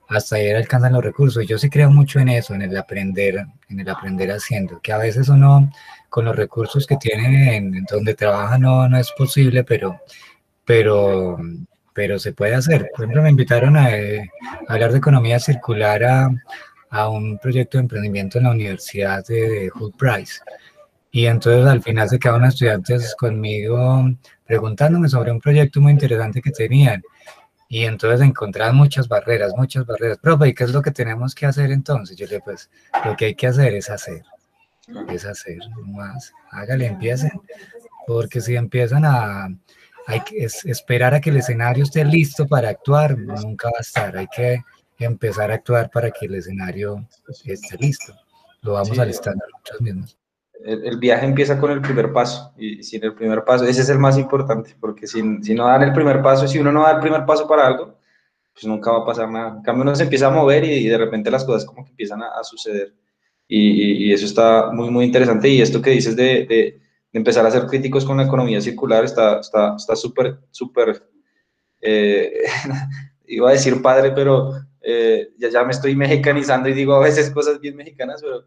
[0.08, 1.46] hasta ahí alcanzan los recursos.
[1.46, 4.98] Yo sí creo mucho en eso, en el aprender, en el aprender haciendo, que a
[4.98, 5.70] veces uno
[6.08, 10.00] con los recursos que tiene en, donde trabaja no, no es posible, pero,
[10.64, 11.38] pero,
[11.94, 12.90] pero se puede hacer.
[12.96, 14.32] Por ejemplo, me invitaron a, eh,
[14.70, 16.30] hablar de economía circular a,
[16.90, 20.40] a, un proyecto de emprendimiento en la Universidad de Hood Price.
[21.12, 24.10] Y entonces al final se quedaron estudiantes conmigo
[24.46, 27.04] preguntándome sobre un proyecto muy interesante que tenían.
[27.68, 30.18] Y entonces encontraban muchas barreras, muchas barreras.
[30.20, 32.18] Profe, ¿y qué es lo que tenemos que hacer entonces?
[32.18, 32.70] Yo le dije, pues
[33.06, 34.24] lo que hay que hacer es hacer.
[35.10, 36.34] Es hacer más.
[36.50, 37.32] Hágale, empiecen.
[38.08, 39.48] Porque si empiezan a,
[40.08, 44.18] hay que esperar a que el escenario esté listo para actuar, nunca va a estar.
[44.18, 44.62] Hay que
[45.00, 47.06] empezar a actuar para que el escenario
[47.46, 48.14] esté listo.
[48.62, 50.21] Lo vamos a listar nosotros mismos
[50.66, 54.00] el, viaje empieza con el primer paso y sin el primer paso, ese es el
[54.00, 57.00] más importante, porque si, si no dan el primer paso, si uno no da el
[57.00, 57.98] primer paso para algo,
[58.54, 59.56] pues nunca va a pasar nada.
[59.58, 62.22] En cambio, uno se empieza a mover y, de repente las cosas como que empiezan
[62.22, 62.94] a, suceder.
[63.48, 65.50] Y, y, eso está muy, muy interesante.
[65.50, 66.82] Y esto que dices de, de,
[67.14, 69.96] empezar a ser críticos con la economía circular está súper, está,
[70.52, 71.04] súper,
[71.82, 72.44] eh,
[73.28, 77.32] iba a decir padre, pero eh, ya, ya me estoy mexicanizando y digo a veces
[77.32, 78.46] cosas bien mexicanas, pero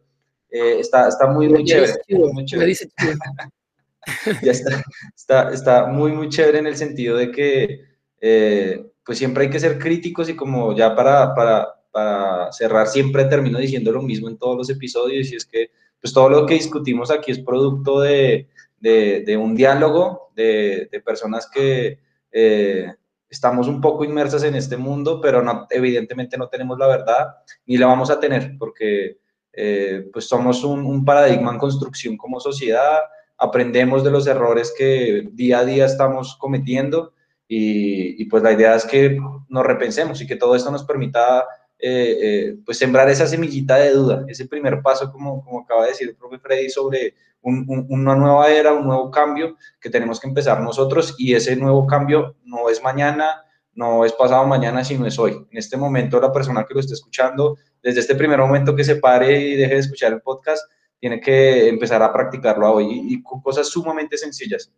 [0.55, 1.95] eh, está, está muy, muy chévere.
[2.09, 2.73] Muy chévere.
[4.43, 4.85] ya está,
[5.17, 7.81] está, está, muy, muy chévere en el sentido de que
[8.21, 13.25] eh, pues siempre hay que ser críticos y como ya para, para, para, cerrar siempre
[13.25, 15.71] termino diciendo lo mismo en todos los episodios y es que
[16.01, 18.49] pues todo lo que discutimos aquí es producto de,
[18.79, 21.99] de, de un diálogo de, de personas que
[22.31, 22.95] eh,
[23.29, 27.35] estamos un poco inmersas en este mundo, pero no, evidentemente no tenemos la verdad
[27.67, 29.24] ni la vamos a tener porque
[29.57, 32.99] eh, pues somos un, paradigma en construcción como sociedad,
[33.37, 37.13] aprendemos de los errores que día a día estamos cometiendo
[37.47, 39.19] y, pues la idea es que
[39.49, 41.45] nos repensemos y que todo esto nos permita
[41.79, 45.89] eh, eh, pues sembrar esa semillita de duda, ese primer paso, como, como acaba de
[45.91, 47.15] decir el profe Freddy, sobre
[47.45, 52.37] una nueva era, un nuevo cambio que tenemos que empezar nosotros y ese nuevo cambio
[52.45, 53.44] no es mañana,
[53.75, 55.33] no es pasado mañana, sino es hoy.
[55.51, 58.97] En este momento la persona que lo esté escuchando desde este primer momento que se
[58.97, 60.65] pare y deje de escuchar el podcast,
[61.01, 64.73] tiene que empezar a practicarlo hoy y, con cosas sumamente sencillas.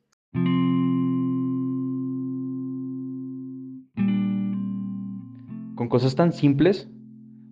[5.76, 6.88] Con cosas tan simples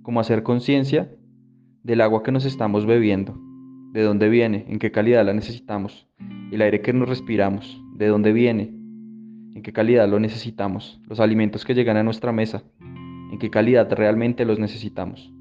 [0.02, 1.14] como hacer conciencia
[1.84, 3.38] del agua que nos estamos bebiendo,
[3.92, 6.08] de dónde viene, en qué calidad la necesitamos,
[6.50, 8.83] el aire que nos respiramos, de dónde viene,
[9.54, 13.90] en qué calidad lo necesitamos, los alimentos que llegan a nuestra mesa, en qué calidad
[13.92, 15.34] realmente los necesitamos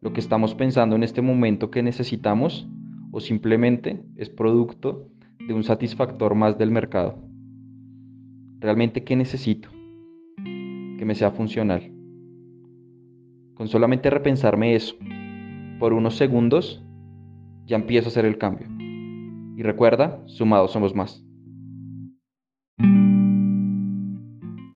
[0.00, 2.68] lo que estamos pensando en este momento que necesitamos
[3.10, 5.08] o simplemente es producto
[5.46, 7.18] de un satisfactor más del mercado.
[8.60, 9.68] ¿Realmente qué necesito?
[10.36, 11.92] Que me sea funcional.
[13.54, 14.94] Con solamente repensarme eso
[15.80, 16.84] por unos segundos,
[17.66, 18.66] ya empiezo a hacer el cambio.
[19.56, 21.24] Y recuerda, sumados somos más.